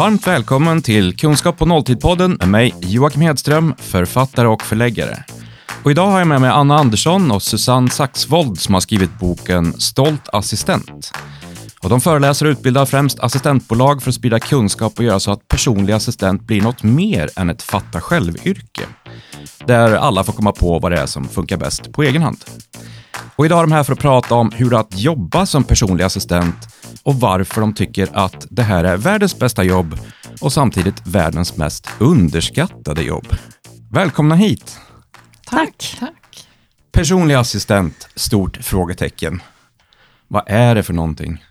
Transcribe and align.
Varmt 0.00 0.26
välkommen 0.26 0.82
till 0.82 1.16
Kunskap 1.16 1.58
på 1.58 1.64
nolltid-podden 1.64 2.36
med 2.38 2.48
mig 2.48 2.74
Joakim 2.80 3.20
Hedström, 3.22 3.74
författare 3.78 4.48
och 4.48 4.62
förläggare. 4.62 5.24
Och 5.84 5.90
idag 5.90 6.06
har 6.06 6.18
jag 6.18 6.28
med 6.28 6.40
mig 6.40 6.50
Anna 6.50 6.78
Andersson 6.78 7.30
och 7.30 7.42
Susanne 7.42 7.90
Saxvold 7.90 8.60
som 8.60 8.74
har 8.74 8.80
skrivit 8.80 9.18
boken 9.18 9.72
Stolt 9.80 10.28
assistent. 10.32 11.12
Och 11.82 11.88
de 11.88 12.00
föreläser 12.00 12.46
och 12.46 12.50
utbildar 12.50 12.86
främst 12.86 13.20
assistentbolag 13.20 14.02
för 14.02 14.10
att 14.10 14.14
sprida 14.14 14.40
kunskap 14.40 14.98
och 14.98 15.04
göra 15.04 15.20
så 15.20 15.32
att 15.32 15.48
personlig 15.48 15.92
assistent 15.92 16.42
blir 16.42 16.62
något 16.62 16.82
mer 16.82 17.30
än 17.36 17.50
ett 17.50 17.62
fatta 17.62 18.00
själv-yrke. 18.00 18.82
Där 19.66 19.92
alla 19.92 20.24
får 20.24 20.32
komma 20.32 20.52
på 20.52 20.78
vad 20.78 20.92
det 20.92 20.98
är 20.98 21.06
som 21.06 21.28
funkar 21.28 21.56
bäst 21.56 21.92
på 21.92 22.02
egen 22.02 22.22
hand. 22.22 22.44
Och 23.36 23.46
idag 23.46 23.58
är 23.58 23.62
de 23.62 23.72
här 23.72 23.84
för 23.84 23.92
att 23.92 23.98
prata 23.98 24.34
om 24.34 24.52
hur 24.52 24.70
det 24.70 24.76
är 24.76 24.80
att 24.80 24.98
jobba 24.98 25.46
som 25.46 25.64
personlig 25.64 26.04
assistent 26.04 26.56
och 27.02 27.14
varför 27.14 27.60
de 27.60 27.74
tycker 27.74 28.08
att 28.12 28.46
det 28.50 28.62
här 28.62 28.84
är 28.84 28.96
världens 28.96 29.38
bästa 29.38 29.64
jobb 29.64 29.98
och 30.40 30.52
samtidigt 30.52 31.06
världens 31.06 31.56
mest 31.56 31.88
underskattade 31.98 33.02
jobb. 33.02 33.26
Välkomna 33.90 34.34
hit! 34.34 34.78
Tack. 35.46 35.96
Tack. 35.98 36.48
Personlig 36.92 37.34
assistent, 37.34 38.08
stort 38.14 38.56
frågetecken. 38.56 39.42
Vad 40.28 40.42
är 40.46 40.74
det 40.74 40.82
för 40.82 40.92
någonting? 40.92 41.44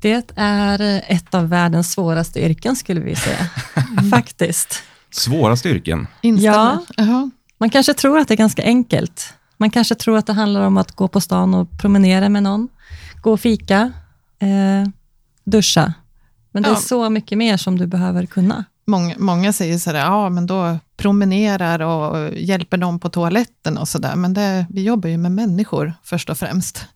Det 0.00 0.32
är 0.36 1.02
ett 1.06 1.34
av 1.34 1.48
världens 1.48 1.92
svåraste 1.92 2.40
yrken 2.44 2.76
skulle 2.76 3.00
vi 3.00 3.16
säga. 3.16 3.50
Faktiskt. 4.10 4.82
Svåraste 5.10 5.68
yrken? 5.68 6.06
Instämmer. 6.20 6.56
Ja. 6.56 6.82
Jaha. 6.96 7.30
Man 7.58 7.70
kanske 7.70 7.94
tror 7.94 8.18
att 8.18 8.28
det 8.28 8.34
är 8.34 8.36
ganska 8.36 8.62
enkelt. 8.62 9.34
Man 9.62 9.70
kanske 9.70 9.94
tror 9.94 10.18
att 10.18 10.26
det 10.26 10.32
handlar 10.32 10.60
om 10.60 10.76
att 10.76 10.92
gå 10.92 11.08
på 11.08 11.20
stan 11.20 11.54
och 11.54 11.78
promenera 11.78 12.28
med 12.28 12.42
någon, 12.42 12.68
gå 13.22 13.32
och 13.32 13.40
fika, 13.40 13.92
eh, 14.38 14.88
duscha. 15.44 15.92
Men 16.52 16.62
det 16.62 16.68
är 16.68 16.72
Ja. 16.72 16.76
så 16.78 17.10
mycket 17.10 17.38
mer 17.38 17.56
som 17.56 17.78
du 17.78 17.86
behöver 17.86 18.26
kunna. 18.26 18.64
Många, 18.86 19.14
många 19.18 19.52
säger 19.52 19.78
sådär, 19.78 19.98
ja 20.00 20.28
men 20.28 20.46
då 20.46 20.78
promenerar 20.96 21.80
och 21.80 22.30
hjälper 22.36 22.76
dem 22.76 22.98
på 22.98 23.08
toaletten 23.08 23.78
och 23.78 23.88
sådär. 23.88 24.16
Men 24.16 24.34
det, 24.34 24.66
vi 24.70 24.82
jobbar 24.82 25.08
ju 25.08 25.16
med 25.18 25.32
människor 25.32 25.94
först 26.04 26.30
och 26.30 26.38
främst. 26.38 26.86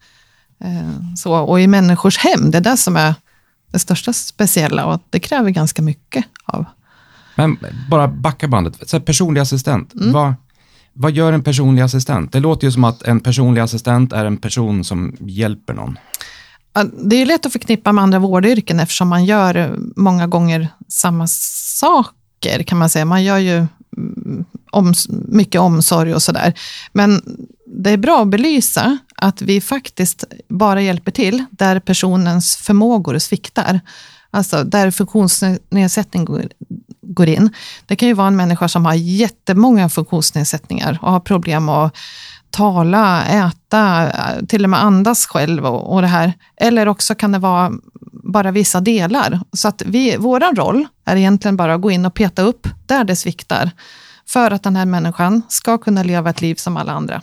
Eh, 0.61 1.15
så, 1.17 1.35
och 1.37 1.61
i 1.61 1.67
människors 1.67 2.19
hem, 2.19 2.51
det 2.51 2.59
är 2.59 2.63
det 2.63 2.77
som 2.77 2.97
är 2.97 3.15
det 3.73 3.79
största 3.79 4.13
speciella 4.13 4.85
och 4.87 5.03
det 5.11 5.21
kräver 5.21 5.51
ganska 5.51 5.83
mycket 5.83 6.25
av. 6.45 6.65
Men 7.37 7.59
bara 7.91 8.09
backa 8.09 8.49
bandet. 8.49 8.89
Så 8.89 8.97
här, 8.97 9.05
personlig 9.05 9.41
assistent. 9.41 9.91
Vad, 9.95 10.35
vad 10.97 11.13
gör 11.13 11.33
en 11.33 11.43
personlig 11.43 11.83
assistent? 11.83 12.33
Det 12.33 12.41
låter 12.41 12.67
ju 12.67 12.73
som 12.73 12.85
att 12.85 13.03
en 13.03 13.21
personlig 13.21 13.61
assistent 13.61 14.13
är 14.13 14.25
en 14.25 14.37
person 14.37 14.85
som 14.85 15.17
hjälper 15.21 15.75
någon. 15.75 15.99
Det 17.03 17.17
är 17.17 17.27
lätt 17.27 17.47
att 17.47 17.53
förknippa 17.53 17.93
med 17.93 18.03
andra 18.03 18.19
vårdyrken 18.19 18.81
eftersom 18.81 19.09
man 19.09 19.25
gör 19.25 19.55
eh, 19.55 19.71
många 19.97 20.27
gånger 20.27 20.69
samma 20.89 21.27
saker 21.27 22.63
kan 22.63 22.79
man 22.79 22.91
säga. 22.91 23.05
Man 23.05 23.25
gör 23.25 23.39
ju 23.39 23.57
mm, 23.97 24.45
oms 24.71 25.09
mycket 25.09 25.61
omsorg 25.61 26.15
och 26.15 26.23
sådär. 26.23 26.55
Men 26.93 27.23
det 27.67 27.91
är 27.91 27.97
bra 27.97 28.23
att 28.23 28.29
belysa 28.29 28.99
att 29.17 29.43
vi 29.43 29.61
faktiskt 29.61 30.25
bara 30.49 30.83
hjälper 30.83 31.11
till 31.11 31.45
där 31.51 31.81
personens 31.81 32.57
förmågor 32.57 33.19
sviktar. 33.19 33.81
Alltså 34.37 34.65
där 34.65 34.91
funktionsnedsättning 34.91 36.25
går, 36.25 36.49
går 37.03 37.29
in. 37.29 37.51
Det 37.87 37.97
kan 37.97 38.09
ju 38.09 38.15
vara 38.15 38.29
en 38.29 38.37
människa 38.37 38.69
som 38.69 38.85
har 38.85 38.95
jättemånga 38.95 39.89
funktionsnedsättningar 39.89 40.99
och 41.03 41.13
har 41.13 41.21
problem 41.21 41.69
att 41.69 41.97
tala, 42.51 43.25
äta, 43.25 44.13
till 44.49 44.65
och 44.65 44.71
med 44.71 44.83
andas 44.83 45.27
själv 45.27 45.67
och, 45.67 45.95
och 45.95 46.03
det 46.03 46.09
här. 46.09 46.33
Eller 46.57 46.89
också 46.89 47.15
kan 47.15 47.33
det 47.33 47.39
vara 47.39 47.73
bara 48.13 48.51
vissa 48.51 48.81
delar. 48.81 49.41
Så 49.53 49.69
att 49.69 49.83
vi, 49.87 50.17
våran 50.17 50.57
roll 50.57 50.87
är 51.05 51.17
egentligen 51.17 51.57
bara 51.57 51.75
att 51.75 51.81
gå 51.81 51.91
in 51.91 52.07
och 52.07 52.15
peta 52.15 52.43
upp 52.43 52.69
där 52.87 53.05
det 53.05 53.17
sviktar. 53.17 53.71
För 54.29 54.51
att 54.51 54.63
den 54.63 54.77
här 54.77 54.87
människan 54.87 55.43
ska 55.49 55.79
kunna 55.79 56.03
leva 56.03 56.31
ett 56.31 56.41
liv 56.41 56.55
som 56.55 56.77
alla 56.77 56.93
andra. 56.93 57.23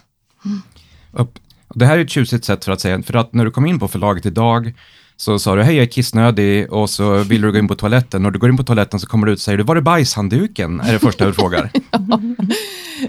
Och 1.12 1.40
Det 1.76 1.86
här 1.86 1.98
är 1.98 2.04
ett 2.04 2.10
tjusigt 2.10 2.46
sätt 2.46 2.66
för 2.66 2.72
att 2.72 2.82
säga, 2.82 3.04
för 3.04 3.16
att 3.16 3.34
när 3.34 3.46
du 3.46 3.52
kom 3.52 3.66
in 3.66 3.80
på 3.80 3.88
förlaget 3.88 4.26
idag 4.26 4.74
så 5.24 5.40
sa 5.40 5.56
du 5.56 5.64
hej 5.64 5.76
jag 5.76 5.84
är 5.84 5.88
kissnödig 5.88 6.74
och 6.74 6.90
så 6.90 7.18
vill 7.18 7.42
du 7.42 7.52
gå 7.52 7.58
in 7.58 7.68
på 7.68 7.76
toaletten. 7.76 8.24
När 8.24 8.32
du 8.32 8.40
går 8.40 8.50
in 8.50 8.58
på 8.58 8.64
toaletten 8.64 9.00
så 9.00 9.08
kommer 9.08 9.28
du 9.28 9.34
ut 9.34 9.38
och 9.38 9.42
säger 9.42 9.58
du 9.58 9.64
var 9.64 9.76
är 9.76 9.82
bajshandduken? 9.82 10.82
Är 10.82 10.94
det 10.94 11.00
första 11.00 11.26
du 11.26 11.34
frågar. 11.44 11.72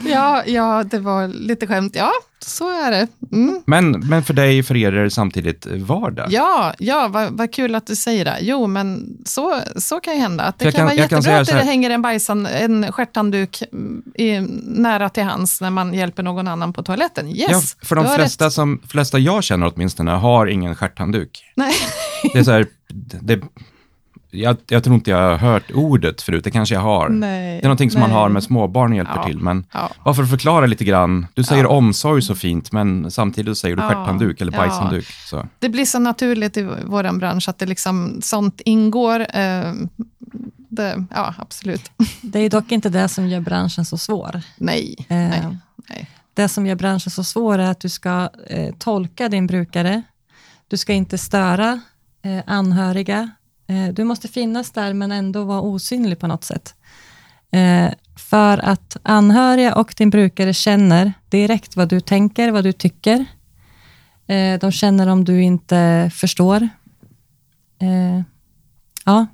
Ja, 0.04 0.42
ja, 0.46 0.84
det 0.90 0.98
var 0.98 1.28
lite 1.28 1.66
skämt. 1.66 1.92
Ja, 1.96 2.12
så 2.46 2.68
är 2.68 2.90
det. 2.90 3.08
Mm. 3.32 3.62
Men, 3.66 3.90
men 3.90 4.22
för 4.22 4.34
dig, 4.34 4.62
för 4.62 4.76
er 4.76 4.92
är 4.92 5.04
det 5.04 5.10
samtidigt 5.10 5.66
vardag. 5.66 6.26
Ja, 6.30 6.74
ja 6.78 7.08
vad, 7.08 7.30
vad 7.32 7.52
kul 7.52 7.74
att 7.74 7.86
du 7.86 7.96
säger 7.96 8.24
det. 8.24 8.38
Jo, 8.40 8.66
men 8.66 9.16
så, 9.24 9.60
så 9.76 10.00
kan 10.00 10.14
ju 10.14 10.20
hända. 10.20 10.44
Att 10.44 10.58
det 10.58 10.64
Jag 10.64 10.74
kan, 10.74 10.84
vara 10.84 10.94
jättebra 10.94 11.40
att 11.40 11.46
det 11.46 11.54
hänger 11.54 11.90
en, 11.90 12.02
bajsan, 12.02 12.46
en 12.46 12.92
stjärthandduk 12.92 13.62
mm, 13.72 14.02
i, 14.14 14.40
nära 14.62 15.08
till 15.08 15.22
hands 15.22 15.60
när 15.60 15.70
man 15.70 15.94
hjälper 15.94 16.22
någon 16.22 16.48
annan 16.48 16.72
på 16.72 16.82
toaletten. 16.82 17.28
Yes, 17.28 17.50
Ja, 17.50 17.86
för 17.86 17.96
de 17.96 18.14
flesta, 18.14 18.46
rätt. 18.46 18.52
som, 18.52 18.80
flesta 18.88 19.18
jag 19.18 19.44
känner 19.44 19.72
åtminstone 19.74 20.10
har 20.10 20.46
ingen 20.46 20.74
stjärthandduk. 20.74 21.44
Nej. 21.54 21.74
Det 22.32 22.38
är 22.38 22.42
så 22.44 22.50
här, 22.50 22.66
det, 23.22 23.40
jag, 24.30 24.56
jag 24.68 24.84
tror 24.84 24.94
inte 24.94 25.10
jag 25.10 25.18
har 25.18 25.36
hört 25.36 25.70
ordet 25.74 26.22
förut, 26.22 26.44
det 26.44 26.50
kanske 26.50 26.74
jag 26.74 26.82
har. 26.82 27.08
Nej, 27.08 27.52
det 27.52 27.58
är 27.58 27.62
någonting 27.62 27.90
som 27.90 28.00
man 28.00 28.10
nej. 28.10 28.18
har 28.18 28.28
med 28.28 28.42
småbarn 28.42 28.90
och 28.90 28.96
hjälper 28.96 29.16
Ja, 29.16 29.26
till. 29.26 29.38
Men 29.38 29.66
ja. 29.72 29.90
varför 30.04 30.24
förklara 30.24 30.66
lite 30.66 30.84
grann? 30.84 31.26
Du 31.34 31.44
säger 31.44 31.62
Ja. 31.64 31.68
omsorg 31.68 32.22
så 32.22 32.34
fint, 32.34 32.72
men 32.72 33.10
samtidigt 33.10 33.58
säger 33.58 33.76
du 33.76 33.82
Ja, 33.82 33.88
stjärthandduk 33.88 34.40
eller 34.40 34.52
ja. 34.52 34.58
bajshandduk. 34.58 35.06
Så. 35.06 35.46
Det 35.58 35.68
blir 35.68 35.84
så 35.84 35.98
naturligt 35.98 36.56
i 36.56 36.62
vår 36.84 37.18
bransch 37.18 37.48
att 37.48 37.58
det 37.58 37.66
liksom, 37.66 38.18
sånt 38.22 38.60
ingår. 38.64 39.20
Eh, 39.20 39.72
det, 40.68 41.04
ja, 41.10 41.34
absolut. 41.38 41.90
Det 42.22 42.38
är 42.38 42.50
dock 42.50 42.72
inte 42.72 42.88
det 42.88 43.08
som 43.08 43.28
gör 43.28 43.40
branschen 43.40 43.84
så 43.84 43.98
svår. 43.98 44.40
Nej, 44.56 44.94
Eh, 44.98 45.16
nej, 45.16 45.56
nej. 45.88 46.10
Det 46.34 46.48
som 46.48 46.66
gör 46.66 46.74
branschen 46.74 47.10
så 47.10 47.24
svår 47.24 47.58
är 47.58 47.70
att 47.70 47.80
du 47.80 47.88
ska 47.88 48.28
eh, 48.46 48.74
tolka 48.78 49.28
din 49.28 49.46
brukare. 49.46 50.02
Du 50.68 50.76
ska 50.76 50.92
inte 50.92 51.18
störa 51.18 51.80
anhöriga. 52.46 53.30
Eh, 53.66 53.94
du 53.94 54.04
måste 54.04 54.28
finnas 54.28 54.70
där 54.70 54.92
men 54.92 55.12
ändå 55.12 55.44
vara 55.44 55.60
osynlig 55.60 56.18
på 56.18 56.26
något 56.26 56.44
sätt. 56.44 56.74
Eh, 57.50 57.90
för 58.16 58.58
att 58.58 58.96
anhöriga 59.02 59.74
och 59.74 59.94
din 59.96 60.10
brukare 60.10 60.54
känner 60.54 61.12
direkt 61.28 61.76
vad 61.76 61.88
du 61.88 62.00
tänker, 62.00 62.50
vad 62.50 62.64
du 62.64 62.72
tycker. 62.72 63.24
Eh, 64.26 64.58
de 64.60 64.72
känner 64.72 65.06
om 65.06 65.24
du 65.24 65.42
inte 65.42 66.10
förstår. 66.14 66.68
Eh, 67.78 68.22
ja, 69.04 69.26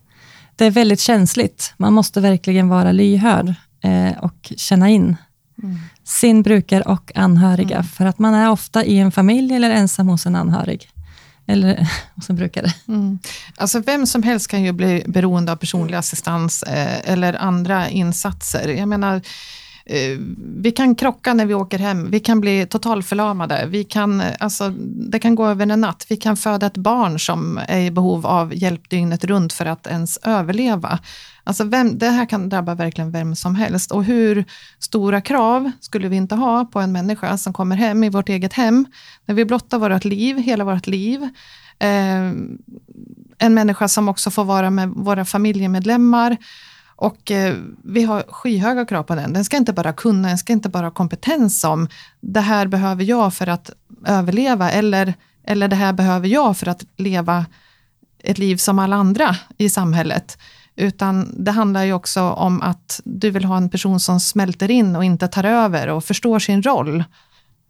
det 0.57 0.65
är 0.65 0.71
väldigt 0.71 1.01
känsligt. 1.01 1.75
Man 1.77 1.93
måste 1.93 2.21
verkligen 2.21 2.69
vara 2.69 2.93
lyhörd 2.93 3.55
eh, 3.81 4.19
och 4.19 4.53
känna 4.57 4.89
in 4.89 5.17
sin 6.05 6.43
brukare 6.43 6.83
och 6.83 7.13
anhöriga. 7.15 7.83
För 7.83 8.07
att 8.07 8.19
man 8.19 8.35
är 8.35 8.51
ofta 8.51 8.85
i 8.85 8.99
en 8.99 9.13
familj 9.13 9.55
eller 9.55 9.71
ensam 9.71 10.09
hos 10.09 10.27
en 10.27 10.37
anhörig. 10.37 10.89
Eller 11.51 11.89
hos 12.15 12.29
brukare. 12.29 12.67
Mm. 12.89 13.19
Alltså 13.57 13.81
vem 13.81 14.07
som 14.07 14.23
helst 14.23 14.51
kan 14.51 14.63
ju 14.63 14.73
bli 14.73 15.05
beroende 15.07 15.53
av 15.53 15.57
personlig 15.57 15.97
assistans 15.97 16.63
eh, 16.63 17.13
eller 17.13 17.35
andra 17.35 17.89
insatser. 17.89 18.69
Jag 18.69 18.89
menar, 18.89 19.17
eh, 19.87 20.19
vi 20.57 20.73
kan 20.73 20.95
krocka 20.95 21.35
när 21.35 21.47
vi 21.47 21.55
åker 21.55 21.79
hem, 21.79 22.11
vi 22.11 22.21
kan 22.21 22.41
bli 22.41 22.67
totalförlamade, 22.67 23.67
vi 23.67 23.85
kan, 23.85 24.21
eh, 24.21 24.35
alltså, 24.41 24.69
det 25.11 25.19
kan 25.19 25.35
gå 25.35 25.47
över 25.47 25.67
en 25.67 25.81
natt, 25.81 26.07
vi 26.09 26.17
kan 26.17 26.37
föda 26.37 26.67
ett 26.67 26.77
barn 26.77 27.19
som 27.19 27.61
är 27.69 27.81
i 27.81 27.91
behov 27.91 28.27
av 28.27 28.55
hjälp 28.55 28.91
dygnet 28.91 29.25
runt 29.25 29.53
för 29.53 29.67
att 29.67 29.87
ens 29.87 30.17
överleva. 30.17 30.99
Alltså 31.51 31.65
vem, 31.65 31.99
det 31.99 32.11
här 32.11 32.27
kan 32.27 32.49
drabba 32.49 32.75
verkligen 32.75 33.11
vem 33.11 33.37
som 33.37 33.55
helst. 33.55 33.93
Och 33.93 34.05
hur 34.05 34.45
stora 34.79 35.21
krav 35.21 35.71
skulle 35.81 36.09
vi 36.09 36.17
inte 36.17 36.35
ha 36.35 36.65
på 36.65 36.81
en 36.81 36.93
människa 36.93 37.39
som 37.39 37.53
kommer 37.53 37.77
hem 37.77 38.05
i 38.05 38.09
vårt 38.09 38.29
eget 38.29 38.53
hem, 38.53 38.87
när 39.27 39.35
vi 39.35 39.45
blottar 39.45 39.79
vårt 39.79 40.05
liv, 40.05 40.39
hela 40.39 40.65
vårt 40.65 40.87
liv. 40.87 41.23
Eh, 41.79 42.31
en 43.39 43.55
människa 43.55 43.89
som 43.89 44.09
också 44.09 44.31
får 44.31 44.45
vara 44.45 44.71
med 44.71 44.89
våra 44.89 45.25
familjemedlemmar. 45.25 46.37
Och 46.97 47.31
eh, 47.31 47.57
vi 47.85 48.03
har 48.03 48.25
skyhöga 48.29 48.85
krav 48.85 49.03
på 49.03 49.15
den. 49.15 49.33
Den 49.33 49.45
ska 49.45 49.57
inte 49.57 49.73
bara 49.73 49.93
kunna, 49.93 50.29
den 50.29 50.39
ska 50.39 50.53
inte 50.53 50.69
bara 50.69 50.87
ha 50.87 50.91
kompetens 50.91 51.65
om 51.65 51.89
det 52.21 52.41
här 52.41 52.67
behöver 52.67 53.05
jag 53.05 53.35
för 53.35 53.47
att 53.47 53.71
överleva 54.07 54.71
eller, 54.71 55.15
eller 55.47 55.69
det 55.69 55.77
här 55.77 55.93
behöver 55.93 56.29
jag 56.29 56.57
för 56.57 56.67
att 56.67 56.85
leva 56.97 57.47
ett 58.23 58.39
liv 58.39 58.57
som 58.57 58.79
alla 58.79 58.97
andra 58.97 59.37
i 59.59 59.71
samhället. 59.71 60.39
Utan 60.81 61.35
det 61.45 61.51
handlar 61.51 61.85
ju 61.85 61.93
också 61.93 62.23
om 62.23 62.63
att 62.63 63.01
du 63.05 63.31
vill 63.31 63.45
ha 63.45 63.57
en 63.57 63.69
person 63.69 64.01
som 64.01 64.21
smälter 64.21 64.71
in 64.71 64.97
och 64.97 65.05
inte 65.05 65.29
tar 65.29 65.45
över 65.45 65.89
och 65.89 66.05
förstår 66.05 66.39
sin 66.39 66.63
roll. 66.63 67.05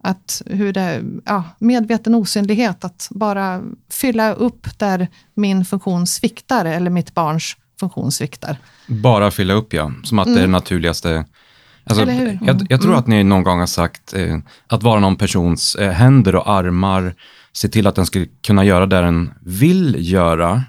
Att 0.03 0.41
hur 0.45 0.73
det, 0.73 1.03
ja, 1.25 1.43
medveten 1.59 2.15
osynlighet, 2.15 2.83
att 2.83 3.07
bara 3.11 3.61
fylla 3.89 4.33
upp 4.33 4.79
där 4.79 5.07
min 5.33 5.65
funktion 5.65 6.07
sviktar 6.07 6.65
eller 6.65 6.89
mitt 6.89 7.13
barns 7.13 7.57
funktion 7.79 8.11
sviktar. 8.11 8.57
Bara 8.87 9.31
fylla 9.31 9.53
upp 9.53 9.73
ja, 9.73 9.91
som 10.03 10.19
att 10.19 10.27
det 10.27 10.33
är 10.33 10.41
det 10.41 10.47
naturligaste. 10.47 11.25
Alltså, 11.83 12.05
hur? 12.05 12.39
jag, 12.41 12.65
jag 12.69 12.81
tror 12.81 12.95
att 12.95 13.07
ni 13.07 13.23
någon 13.23 13.43
gång 13.43 13.59
har 13.59 13.67
sagt 13.67 14.13
eh, 14.13 14.37
att 14.67 14.83
vara 14.83 14.99
någon 14.99 15.15
persons 15.15 15.75
eh, 15.75 15.91
händer 15.91 16.35
och 16.35 16.49
armar, 16.49 17.15
se 17.53 17.67
till 17.67 17.87
att 17.87 17.95
den 17.95 18.05
ska 18.05 18.25
kunna 18.41 18.65
göra 18.65 18.85
det 18.85 19.01
den 19.01 19.33
vill 19.41 19.95
göra 19.99 20.63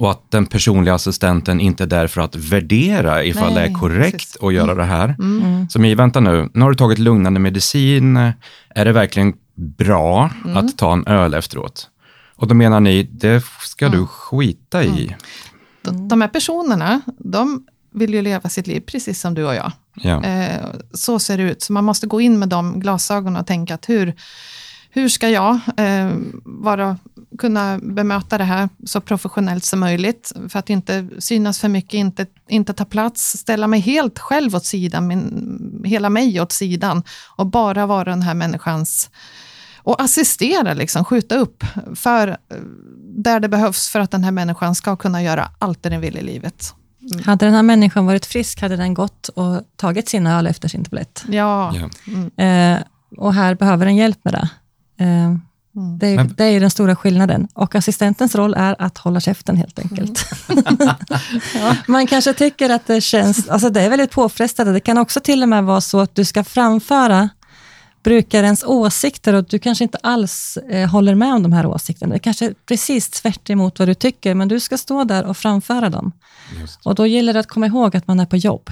Och 0.00 0.10
att 0.10 0.30
den 0.30 0.46
personliga 0.46 0.94
assistenten 0.94 1.60
inte 1.60 1.82
är 1.82 1.86
där 1.86 2.06
för 2.06 2.20
att 2.20 2.36
värdera 2.36 3.24
ifall 3.24 3.54
Nej, 3.54 3.68
det 3.68 3.74
är 3.74 3.80
korrekt 3.80 4.12
precis. 4.12 4.36
att 4.42 4.54
göra 4.54 4.74
det 4.74 4.84
här. 4.84 5.14
Mm. 5.18 5.68
Som 5.68 5.84
i, 5.84 5.94
vänta 5.94 6.20
nu, 6.20 6.48
nu 6.54 6.60
har 6.62 6.70
du 6.70 6.76
tagit 6.76 6.98
lugnande 6.98 7.40
medicin, 7.40 8.16
är 8.74 8.84
det 8.84 8.92
verkligen 8.92 9.32
bra 9.54 10.30
Mm. 10.44 10.56
att 10.56 10.78
ta 10.78 10.92
en 10.92 11.06
öl 11.06 11.34
efteråt? 11.34 11.88
Och 12.36 12.46
då 12.48 12.54
menar 12.54 12.80
ni, 12.80 13.02
det 13.02 13.44
ska 13.60 13.86
Mm. 13.86 13.98
du 14.00 14.06
skita 14.06 14.84
i. 14.84 15.16
De, 15.82 16.08
de 16.08 16.20
här 16.20 16.28
personerna, 16.28 17.00
de 17.18 17.64
vill 17.94 18.14
ju 18.14 18.22
leva 18.22 18.48
sitt 18.48 18.66
liv 18.66 18.80
precis 18.80 19.20
som 19.20 19.34
du 19.34 19.44
och 19.44 19.54
jag. 19.54 19.72
Ja. 19.94 20.24
Eh, 20.24 20.66
så 20.92 21.18
ser 21.18 21.36
det 21.38 21.42
ut. 21.42 21.62
Så 21.62 21.72
man 21.72 21.84
måste 21.84 22.06
gå 22.06 22.20
in 22.20 22.38
med 22.38 22.48
de 22.48 22.80
glasögonen 22.80 23.40
och 23.40 23.46
tänka 23.46 23.74
att 23.74 23.88
hur, 23.88 24.14
hur 24.90 25.08
ska 25.08 25.28
jag 25.28 25.58
eh, 25.76 26.10
vara, 26.44 26.98
kunna 27.40 27.78
bemöta 27.82 28.38
det 28.38 28.44
här 28.44 28.68
så 28.86 29.00
professionellt 29.00 29.64
som 29.64 29.80
möjligt, 29.80 30.32
för 30.48 30.58
att 30.58 30.70
inte 30.70 31.08
synas 31.18 31.60
för 31.60 31.68
mycket, 31.68 31.94
inte, 31.94 32.26
inte 32.48 32.72
ta 32.72 32.84
plats, 32.84 33.38
ställa 33.38 33.66
mig 33.66 33.80
helt 33.80 34.18
själv 34.18 34.56
åt 34.56 34.64
sidan, 34.64 35.06
min, 35.06 35.82
hela 35.84 36.10
mig 36.10 36.40
åt 36.40 36.52
sidan 36.52 37.02
och 37.36 37.46
bara 37.46 37.86
vara 37.86 38.04
den 38.04 38.22
här 38.22 38.34
människans 38.34 39.10
och 39.82 40.02
assistera, 40.02 40.74
liksom, 40.74 41.04
skjuta 41.04 41.36
upp 41.36 41.64
för 41.94 42.28
eh, 42.28 42.36
där 43.16 43.40
det 43.40 43.48
behövs 43.48 43.88
för 43.88 44.00
att 44.00 44.10
den 44.10 44.24
här 44.24 44.32
människan 44.32 44.74
ska 44.74 44.96
kunna 44.96 45.22
göra 45.22 45.50
allt 45.58 45.82
det 45.82 45.88
den 45.88 46.00
vill 46.00 46.16
i 46.16 46.22
livet. 46.22 46.74
Hade 47.24 47.46
den 47.46 47.54
här 47.54 47.62
människan 47.62 48.06
varit 48.06 48.26
frisk 48.26 48.60
hade 48.60 48.76
den 48.76 48.94
gått 48.94 49.28
och 49.28 49.62
tagit 49.76 50.08
sin 50.08 50.26
öl 50.26 50.46
efter 50.46 50.68
sin 50.68 50.84
tablett. 50.84 51.24
Ja, 51.28 51.74
Ja. 51.74 52.44
Eh, 52.44 52.78
och 53.16 53.34
här 53.34 53.54
behöver 53.54 53.86
den 53.86 53.96
hjälp 53.96 54.18
med 54.24 54.34
det. 54.34 54.48
Eh, 55.04 55.34
det, 55.72 56.06
är, 56.06 56.16
Men- 56.16 56.34
det 56.36 56.44
är 56.44 56.60
den 56.60 56.70
stora 56.70 56.96
skillnaden. 56.96 57.48
Och 57.54 57.74
assistentens 57.74 58.34
roll 58.34 58.54
är 58.54 58.76
att 58.78 58.98
hålla 58.98 59.20
käften 59.20 59.56
helt 59.56 59.78
enkelt. 59.78 60.26
ja, 61.54 61.76
man 61.86 62.06
kanske 62.06 62.34
tycker 62.34 62.70
att 62.70 62.86
det 62.86 63.00
känns, 63.00 63.48
alltså 63.48 63.70
det 63.70 63.80
är 63.80 63.90
väldigt 63.90 64.10
påfrestande. 64.10 64.72
Det 64.72 64.80
kan 64.80 64.98
också 64.98 65.20
till 65.20 65.42
och 65.42 65.48
med 65.48 65.64
vara 65.64 65.80
så 65.80 66.00
att 66.00 66.14
du 66.14 66.24
ska 66.24 66.44
framföra 66.44 67.28
brukarens 68.02 68.64
åsikter 68.64 69.34
och 69.34 69.44
du 69.44 69.58
kanske 69.58 69.84
inte 69.84 69.98
alls 70.02 70.56
eh, 70.70 70.88
håller 70.90 71.14
med 71.14 71.34
om 71.34 71.42
de 71.42 71.52
här 71.52 71.66
åsikterna. 71.66 72.12
Det 72.12 72.18
kanske 72.18 72.46
är 72.46 72.54
precis 72.66 73.10
tvärt 73.10 73.50
emot 73.50 73.78
vad 73.78 73.88
du 73.88 73.94
tycker, 73.94 74.34
men 74.34 74.48
du 74.48 74.60
ska 74.60 74.78
stå 74.78 75.04
där 75.04 75.24
och 75.24 75.36
framföra 75.36 75.90
dem. 75.90 76.12
Just. 76.60 76.86
Och 76.86 76.94
då 76.94 77.06
gäller 77.06 77.32
det 77.32 77.40
att 77.40 77.48
komma 77.48 77.66
ihåg 77.66 77.96
att 77.96 78.06
man 78.06 78.20
är 78.20 78.26
på 78.26 78.36
jobb. 78.36 78.70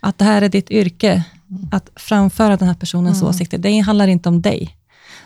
Att 0.00 0.18
det 0.18 0.24
här 0.24 0.42
är 0.42 0.48
ditt 0.48 0.70
yrke, 0.70 1.24
att 1.72 1.90
framföra 1.96 2.56
den 2.56 2.68
här 2.68 2.74
personens 2.74 3.22
åsikter. 3.22 3.58
Det 3.58 3.78
handlar 3.78 4.08
inte 4.08 4.28
om 4.28 4.42
dig. 4.42 4.76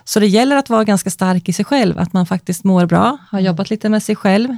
Så 0.05 0.21
det 0.21 0.27
gäller 0.27 0.57
att 0.57 0.71
vara 0.71 0.85
ganska 0.85 1.11
stark 1.11 1.49
i 1.49 1.53
sig 1.53 1.65
själv, 1.65 1.99
att 1.99 2.13
man 2.13 2.27
faktiskt 2.27 2.65
mår 2.65 2.87
bra, 2.87 3.19
har 3.31 3.41
jobbat 3.41 3.71
lite 3.71 3.89
med 3.89 4.03
sig 4.03 4.17
själv, 4.17 4.57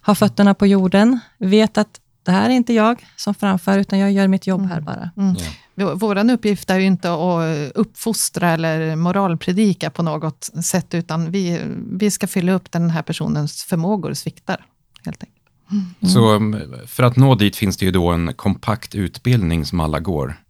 har 0.00 0.14
fötterna 0.14 0.54
på 0.54 0.66
jorden, 0.66 1.20
vet 1.38 1.78
att 1.78 2.00
det 2.22 2.32
här 2.32 2.50
är 2.50 2.54
inte 2.54 2.72
jag 2.72 3.06
som 3.16 3.34
framför, 3.34 3.78
utan 3.78 3.98
jag 3.98 4.12
gör 4.12 4.28
mitt 4.28 4.46
jobb 4.46 4.66
här 4.66 4.80
bara. 4.80 5.10
Mm. 5.16 5.36
Ja. 5.74 5.94
Vår- 5.94 6.30
uppgift 6.30 6.70
är 6.70 6.78
ju 6.78 6.86
inte 6.86 7.12
att 7.12 7.72
uppfostra 7.74 8.50
eller 8.50 8.96
moralpredika 8.96 9.90
på 9.90 10.02
något 10.02 10.50
sätt, 10.64 10.94
utan 10.94 11.30
vi, 11.30 11.60
vi 11.92 12.10
ska 12.10 12.26
fylla 12.26 12.52
upp 12.52 12.72
den 12.72 12.90
här 12.90 13.02
personens 13.02 13.64
förmågor 13.64 14.14
sviktar. 14.14 14.64
Helt 15.04 15.22
enkelt. 15.22 16.12
Så 16.12 16.34
um, 16.34 16.56
för 16.86 17.02
att 17.02 17.16
nå 17.16 17.34
dit 17.34 17.56
finns 17.56 17.76
det 17.76 17.84
ju 17.84 17.90
då 17.90 18.08
en 18.08 18.34
kompakt 18.34 18.94
utbildning 18.94 19.66
som 19.66 19.80
alla 19.80 20.00
går. 20.00 20.41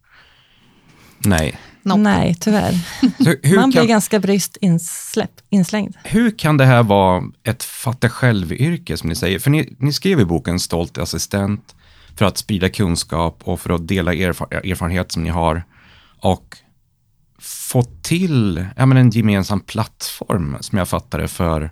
Nej. 1.25 1.59
Nope. 1.83 2.01
Nej, 2.01 2.37
tyvärr. 2.41 2.75
Man 3.57 3.71
blir 3.71 3.81
kan, 3.81 3.89
ganska 3.89 4.21
bryskt 4.21 4.57
insläpp, 4.61 5.31
inslängd. 5.51 5.97
hur 6.05 6.39
kan 6.39 6.57
det 6.57 6.65
här 6.65 6.83
vara 6.83 7.23
ett 7.45 7.65
fatta 7.65 8.09
själv-yrke 8.09 8.97
som 8.97 9.09
ni 9.09 9.15
säger? 9.15 9.39
För 9.39 9.51
ni, 9.51 9.77
ni 9.79 9.93
skrev 9.93 10.21
i 10.21 10.25
boken 10.25 10.61
Stolt 10.61 10.99
assistent 10.99 11.75
för 12.17 12.25
att 12.25 12.39
sprida 12.39 12.69
kunskap 12.69 13.41
och 13.45 13.61
för 13.61 13.71
att 13.71 13.89
dela 13.89 14.15
erfar 14.15 14.47
erfarenhet 14.53 15.13
som 15.13 15.23
ni 15.23 15.31
har 15.31 15.65
och 16.19 16.57
få 17.41 17.83
till 18.03 18.67
ja, 18.77 18.87
men 18.87 18.97
en 18.97 19.11
gemensam 19.11 19.61
plattform 19.61 20.57
som 20.61 20.79
jag 20.79 20.89
fattar 20.89 21.19
det 21.19 21.29
för 21.29 21.71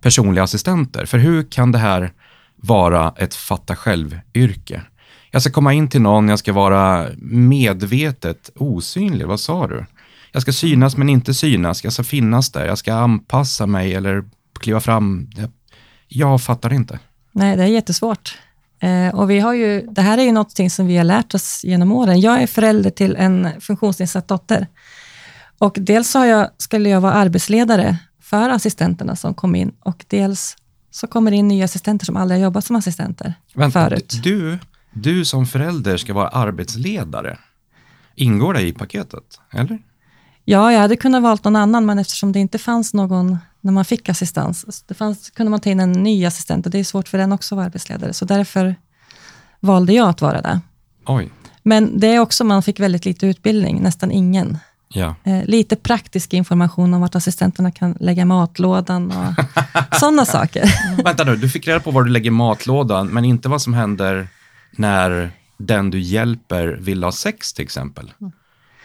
personliga 0.00 0.44
assistenter. 0.44 1.06
För 1.06 1.18
hur 1.18 1.50
kan 1.50 1.72
det 1.72 1.78
här 1.78 2.12
vara 2.56 3.14
ett 3.16 3.34
fatta 3.34 3.76
själv-yrke? 3.76 4.82
Jag 5.34 5.42
ska 5.42 5.52
komma 5.52 5.72
in 5.72 5.88
till 5.88 6.02
någon, 6.02 6.28
jag 6.28 6.38
ska 6.38 6.52
vara 6.52 7.08
medvetet 7.18 8.50
osynlig, 8.56 9.26
vad 9.26 9.40
sa 9.40 9.66
du? 9.66 9.86
Jag 10.32 10.42
ska 10.42 10.52
synas 10.52 10.96
men 10.96 11.08
inte 11.08 11.34
synas, 11.34 11.84
jag 11.84 11.92
ska 11.92 12.02
finnas 12.02 12.52
där, 12.52 12.66
jag 12.66 12.78
ska 12.78 12.94
anpassa 12.94 13.66
mig 13.66 13.94
eller 13.94 14.24
kliva 14.60 14.80
fram. 14.80 15.30
Jag, 16.08 16.42
fattar 16.42 16.72
inte. 16.72 16.98
Nej, 17.32 17.56
det 17.56 17.62
är 17.62 17.66
jättesvårt. 17.66 18.38
Eh, 18.80 19.14
och 19.14 19.30
vi 19.30 19.40
har 19.40 19.54
ju, 19.54 19.86
det 19.90 20.02
här 20.02 20.18
är 20.18 20.22
ju 20.22 20.32
någonting 20.32 20.70
som 20.70 20.86
vi 20.86 20.96
har 20.96 21.04
lärt 21.04 21.34
oss 21.34 21.64
genom 21.64 21.92
åren. 21.92 22.20
Jag 22.20 22.42
är 22.42 22.46
förälder 22.46 22.90
till 22.90 23.16
en 23.16 23.60
funktionsnedsatt 23.60 24.28
dotter. 24.28 24.66
Och 25.58 25.76
dels 25.80 26.14
har 26.14 26.26
jag, 26.26 26.48
skulle 26.58 26.88
jag 26.88 27.00
vara 27.00 27.12
arbetsledare 27.12 27.96
för 28.22 28.50
assistenterna 28.50 29.16
som 29.16 29.34
kom 29.34 29.54
in 29.54 29.72
och 29.80 30.04
dels 30.08 30.56
så 30.90 31.06
kommer 31.06 31.30
det 31.30 31.36
in 31.36 31.48
nya 31.48 31.64
assistenter 31.64 32.06
som 32.06 32.16
aldrig 32.16 32.40
har 32.40 32.44
jobbat 32.44 32.64
som 32.64 32.76
assistenter 32.76 33.34
Vänta, 33.54 33.84
förut. 33.84 34.20
Du, 34.22 34.58
du 34.92 35.24
som 35.24 35.46
förälder 35.46 35.96
ska 35.96 36.14
vara 36.14 36.28
arbetsledare. 36.28 37.38
Ingår 38.14 38.54
det 38.54 38.60
i 38.62 38.72
paketet, 38.72 39.40
eller? 39.52 39.78
Ja, 40.44 40.72
jag 40.72 40.80
hade 40.80 40.96
kunnat 40.96 41.22
valt 41.22 41.44
någon 41.44 41.56
annan, 41.56 41.86
men 41.86 41.98
eftersom 41.98 42.32
det 42.32 42.38
inte 42.38 42.58
fanns 42.58 42.94
någon 42.94 43.38
när 43.60 43.72
man 43.72 43.84
fick 43.84 44.08
assistans, 44.08 44.84
det 44.88 44.94
fanns, 44.94 45.30
kunde 45.30 45.50
man 45.50 45.60
ta 45.60 45.70
in 45.70 45.80
en 45.80 45.92
ny 45.92 46.26
assistent 46.26 46.66
och 46.66 46.72
det 46.72 46.78
är 46.78 46.84
svårt 46.84 47.08
för 47.08 47.18
den 47.18 47.32
också 47.32 47.54
att 47.54 47.56
vara 47.56 47.66
arbetsledare, 47.66 48.12
så 48.12 48.24
därför 48.24 48.74
valde 49.60 49.92
jag 49.92 50.08
att 50.08 50.20
vara 50.20 50.40
det. 50.42 50.60
Oj, 51.06 51.30
Men 51.62 51.98
det 51.98 52.06
är 52.06 52.18
också, 52.18 52.44
man 52.44 52.62
fick 52.62 52.80
väldigt 52.80 53.04
lite 53.04 53.26
utbildning, 53.26 53.82
nästan 53.82 54.10
ingen. 54.12 54.58
ja. 54.88 55.14
Eh, 55.24 55.44
lite 55.44 55.76
praktisk 55.76 56.34
information 56.34 56.94
om 56.94 57.00
vart 57.00 57.14
assistenterna 57.14 57.70
kan 57.70 57.96
lägga 58.00 58.24
matlådan 58.24 59.12
och 59.12 59.34
sådana 60.00 60.24
saker. 60.24 60.64
Vänta 61.04 61.24
nu, 61.24 61.36
du 61.36 61.48
fick 61.48 61.68
reda 61.68 61.80
på 61.80 61.90
var 61.90 62.02
du 62.02 62.10
lägger 62.10 62.30
matlådan, 62.30 63.06
men 63.08 63.24
inte 63.24 63.48
vad 63.48 63.62
som 63.62 63.74
händer 63.74 64.28
när 64.72 65.30
den 65.58 65.90
du 65.90 66.00
hjälper 66.00 66.68
vill 66.80 67.04
ha 67.04 67.12
sex 67.12 67.52
till 67.52 67.64
exempel. 67.64 68.12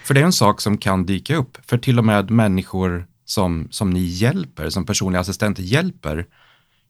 För 0.03 0.13
det 0.13 0.19
är 0.19 0.25
en 0.25 0.33
sak 0.33 0.61
som 0.61 0.77
kan 0.77 1.05
dyka 1.05 1.35
upp, 1.35 1.57
för 1.65 1.77
till 1.77 1.99
och 1.99 2.05
med 2.05 2.29
människor 2.29 3.07
som, 3.25 3.67
som 3.71 3.89
ni 3.89 3.99
hjälper, 3.99 4.69
som 4.69 4.85
personliga 4.85 5.21
assistenter 5.21 5.63
hjälper, 5.63 6.25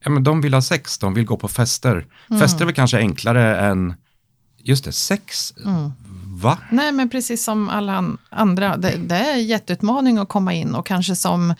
ja 0.04 0.10
men 0.10 0.24
de 0.24 0.42
vill 0.42 0.54
ha 0.54 0.62
sex, 0.62 0.98
de 0.98 1.14
vill 1.14 1.26
gå 1.26 1.38
på 1.38 1.48
fester. 1.48 2.06
Fester 2.40 2.62
är 2.62 2.66
väl 2.66 2.76
kanske 2.76 2.98
enklare 2.98 3.60
än, 3.60 3.94
just 4.58 4.86
det, 4.86 4.92
sex. 4.92 5.54
Va? 6.42 6.58
Nej, 6.72 6.92
men 6.92 7.10
precis 7.10 7.44
som 7.44 7.70
alla 7.70 7.98
an- 7.98 8.18
andra, 8.30 8.78
det, 8.78 8.96
det 8.98 9.16
är 9.16 9.36
jätteutmaning 9.38 10.18
att 10.18 10.30
komma 10.30 10.54
in 10.54 10.76
och 10.76 10.86
kanske 10.86 11.16
som 11.16 11.54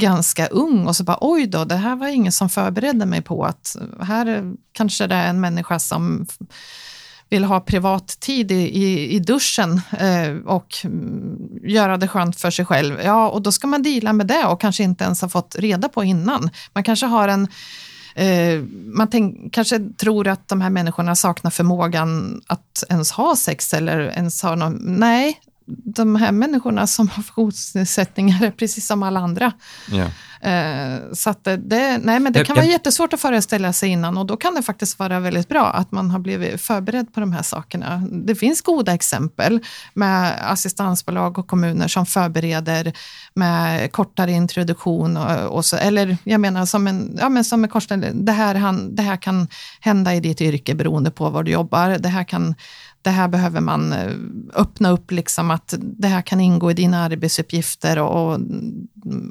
ganska 0.00 0.46
ung 0.46 0.86
och 0.86 0.96
så 0.96 1.04
bara 1.04 1.18
oj 1.20 1.46
då, 1.46 1.64
det 1.64 1.76
här 1.76 1.96
var 1.96 2.08
ingen 2.08 2.32
som 2.32 2.48
förberedde 2.48 3.06
mig 3.06 3.22
på 3.22 3.44
att 3.44 3.76
här 4.02 4.52
kanske 4.72 5.06
det 5.06 5.14
är 5.14 5.28
en 5.28 5.40
människa 5.40 5.78
som 5.78 6.26
vill 7.30 7.44
ha 7.44 7.60
privat 7.60 8.08
tid 8.20 8.52
i, 8.52 8.54
i, 8.54 9.14
i 9.14 9.18
duschen 9.18 9.80
eh, 9.98 10.36
och 10.46 10.76
mm, 10.84 11.36
göra 11.62 11.96
det 11.96 12.08
skönt 12.08 12.40
för 12.40 12.50
sig 12.50 12.64
själv. 12.64 13.00
Ja, 13.04 13.28
och 13.28 13.42
då 13.42 13.52
ska 13.52 13.66
man 13.66 13.82
dela 13.82 14.12
med 14.12 14.26
det 14.26 14.44
och 14.44 14.60
kanske 14.60 14.82
inte 14.82 15.04
ens 15.04 15.20
ha 15.20 15.28
fått 15.28 15.56
reda 15.58 15.88
på 15.88 16.04
innan. 16.04 16.50
Man 16.72 16.84
kanske 16.84 17.06
har 17.06 17.28
en 17.28 17.48
Eh, 18.14 18.62
man 18.84 19.10
tänk, 19.10 19.54
kanske 19.54 19.78
tror 19.78 20.28
att 20.28 20.48
de 20.48 20.60
här 20.60 20.70
människorna 20.70 21.16
saknar 21.16 21.50
förmågan 21.50 22.40
att 22.46 22.84
ens 22.88 23.12
ha 23.12 23.36
sex 23.36 23.74
eller 23.74 24.00
ens 24.00 24.42
ha 24.42 24.54
någon... 24.54 24.78
Nej, 24.82 25.40
de 25.84 26.16
här 26.16 26.32
människorna 26.32 26.86
som 26.86 27.08
har 27.08 27.22
funktionsnedsättningar 27.22 28.44
är 28.44 28.50
precis 28.58 28.86
som 28.86 29.02
alla 29.02 29.20
andra. 29.20 29.52
Eh, 30.42 31.12
så 31.12 31.30
att 31.30 31.44
det, 31.44 31.98
nej, 32.02 32.20
men 32.20 32.32
det 32.32 32.44
kan 32.44 32.56
vara 32.56 32.66
jättesvårt 32.66 33.12
att 33.12 33.20
föreställa 33.20 33.72
sig 33.72 33.88
innan 33.88 34.18
och 34.18 34.26
då 34.26 34.36
kan 34.36 34.54
det 34.54 34.62
faktiskt 34.62 34.98
vara 34.98 35.20
väldigt 35.20 35.48
bra 35.48 35.70
att 35.70 35.92
man 35.92 36.10
har 36.10 36.18
blivit 36.18 36.60
förberedd 36.60 37.14
på 37.14 37.20
de 37.20 37.32
här 37.32 37.42
sakerna. 37.42 38.02
Det 38.10 38.34
finns 38.34 38.62
goda 38.62 38.94
exempel 38.94 39.60
med 39.94 40.50
assistansbolag 40.52 41.38
och 41.38 41.46
kommuner 41.46 41.88
som 41.88 42.06
förbereder 42.06 42.92
med 43.34 43.92
kortare 43.92 44.32
introduktion 44.32 45.16
och, 45.16 45.56
och 45.56 45.64
så, 45.64 45.76
eller 45.76 46.16
jag 46.24 46.40
menar 46.40 46.66
som 46.66 46.86
en, 46.86 47.18
ja, 47.20 47.28
men 47.28 47.44
som 47.44 47.64
en 47.64 47.70
korsning, 47.70 48.24
det 48.24 48.32
här, 48.32 48.54
han, 48.54 48.94
det 48.94 49.02
här 49.02 49.16
kan 49.16 49.48
hända 49.80 50.14
i 50.14 50.20
ditt 50.20 50.40
yrke 50.40 50.74
beroende 50.74 51.10
på 51.10 51.30
var 51.30 51.42
du 51.42 51.50
jobbar. 51.50 51.98
Det 51.98 52.08
här 52.08 52.24
kan 52.24 52.54
det 53.02 53.10
här 53.10 53.28
behöver 53.28 53.60
man 53.60 53.92
eh, 53.92 54.14
öppna 54.54 54.90
upp, 54.90 55.10
liksom 55.10 55.50
att 55.50 55.74
det 55.80 56.08
här 56.08 56.22
kan 56.22 56.40
ingå 56.40 56.70
i 56.70 56.74
dina 56.74 57.04
arbetsuppgifter 57.04 57.98
och, 57.98 58.32
och, 58.32 58.40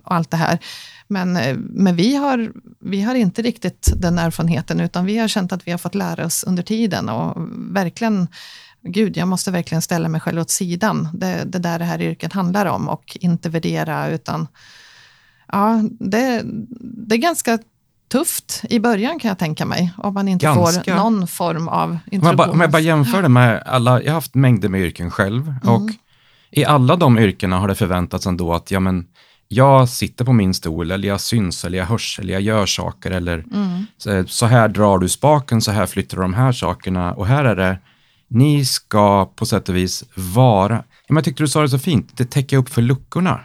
och 0.03 0.15
allt 0.15 0.31
det 0.31 0.37
här. 0.37 0.59
Men, 1.07 1.37
eh, 1.37 1.57
men 1.57 1.95
vi, 1.95 2.15
har, 2.15 2.51
vi 2.79 3.01
har 3.01 3.15
inte 3.15 3.41
riktigt 3.41 3.93
den 3.95 4.19
erfarenheten, 4.19 4.79
utan 4.79 5.05
vi 5.05 5.17
har 5.17 5.27
känt 5.27 5.51
att 5.51 5.67
vi 5.67 5.71
har 5.71 5.77
fått 5.77 5.95
lära 5.95 6.25
oss 6.25 6.43
under 6.43 6.63
tiden 6.63 7.09
och 7.09 7.33
verkligen 7.55 8.27
Gud, 8.81 9.17
jag 9.17 9.27
måste 9.27 9.51
verkligen 9.51 9.81
ställa 9.81 10.09
mig 10.09 10.21
själv 10.21 10.41
åt 10.41 10.49
sidan. 10.49 11.07
Det, 11.13 11.43
det 11.45 11.59
där 11.59 11.79
det 11.79 11.85
här 11.85 12.01
yrket 12.01 12.33
handlar 12.33 12.65
om 12.65 12.89
och 12.89 13.17
inte 13.19 13.49
värdera, 13.49 14.09
utan 14.09 14.47
ja, 15.47 15.83
det, 15.99 16.41
det 16.79 17.15
är 17.15 17.19
ganska 17.19 17.59
tufft 18.09 18.63
i 18.69 18.79
början 18.79 19.19
kan 19.19 19.29
jag 19.29 19.37
tänka 19.37 19.65
mig, 19.65 19.93
om 19.97 20.13
man 20.13 20.27
inte 20.27 20.45
Ganska. 20.45 20.83
får 20.83 20.95
någon 20.95 21.27
form 21.27 21.67
av 21.67 21.89
Om 21.89 21.99
jag, 22.05 22.13
introduktion. 22.13 22.37
bara, 22.37 22.51
om 22.51 22.61
jag 22.61 22.71
bara 22.71 22.81
jämför 22.81 23.21
det 23.21 23.29
med 23.29 23.63
alla, 23.65 24.01
jag 24.01 24.09
har 24.09 24.13
haft 24.13 24.35
mängder 24.35 24.69
med 24.69 24.81
yrken 24.81 25.11
själv 25.11 25.53
och 25.63 25.89
i 26.51 26.65
alla 26.65 26.95
de 26.95 27.19
yrkena 27.19 27.57
har 27.57 27.67
det 27.67 27.75
förväntats 27.75 28.25
ändå 28.25 28.53
att 28.53 28.71
ja, 28.71 28.79
men, 28.79 29.05
jag 29.51 29.89
sitter 29.89 30.25
på 30.25 30.33
min 30.33 30.53
stol 30.53 30.91
eller 30.91 31.07
jag 31.07 31.21
syns 31.21 31.65
eller 31.65 31.77
jag 31.77 31.85
hörs 31.85 32.19
eller 32.19 32.33
jag 32.33 32.41
gör 32.41 32.65
saker 32.65 33.11
eller 33.11 33.45
så, 33.97 34.23
så 34.27 34.45
här 34.45 34.67
drar 34.67 34.97
du 34.97 35.09
spaken, 35.09 35.61
så 35.61 35.71
här 35.71 35.85
flyttar 35.85 36.17
du 36.17 36.21
de 36.21 36.33
här 36.33 36.51
sakerna 36.51 37.13
och 37.13 37.27
här 37.27 37.45
är 37.45 37.55
det, 37.55 37.77
ni 38.27 38.65
ska 38.65 39.25
på 39.25 39.45
sätt 39.45 39.69
och 39.69 39.75
vis 39.75 40.03
vara, 40.15 40.83
jag 41.07 41.23
tyckte 41.23 41.43
du 41.43 41.47
sa 41.47 41.61
det 41.61 41.69
så 41.69 41.79
fint, 41.79 42.17
det 42.17 42.25
täcker 42.25 42.57
upp 42.57 42.69
för 42.69 42.81
luckorna. 42.81 43.39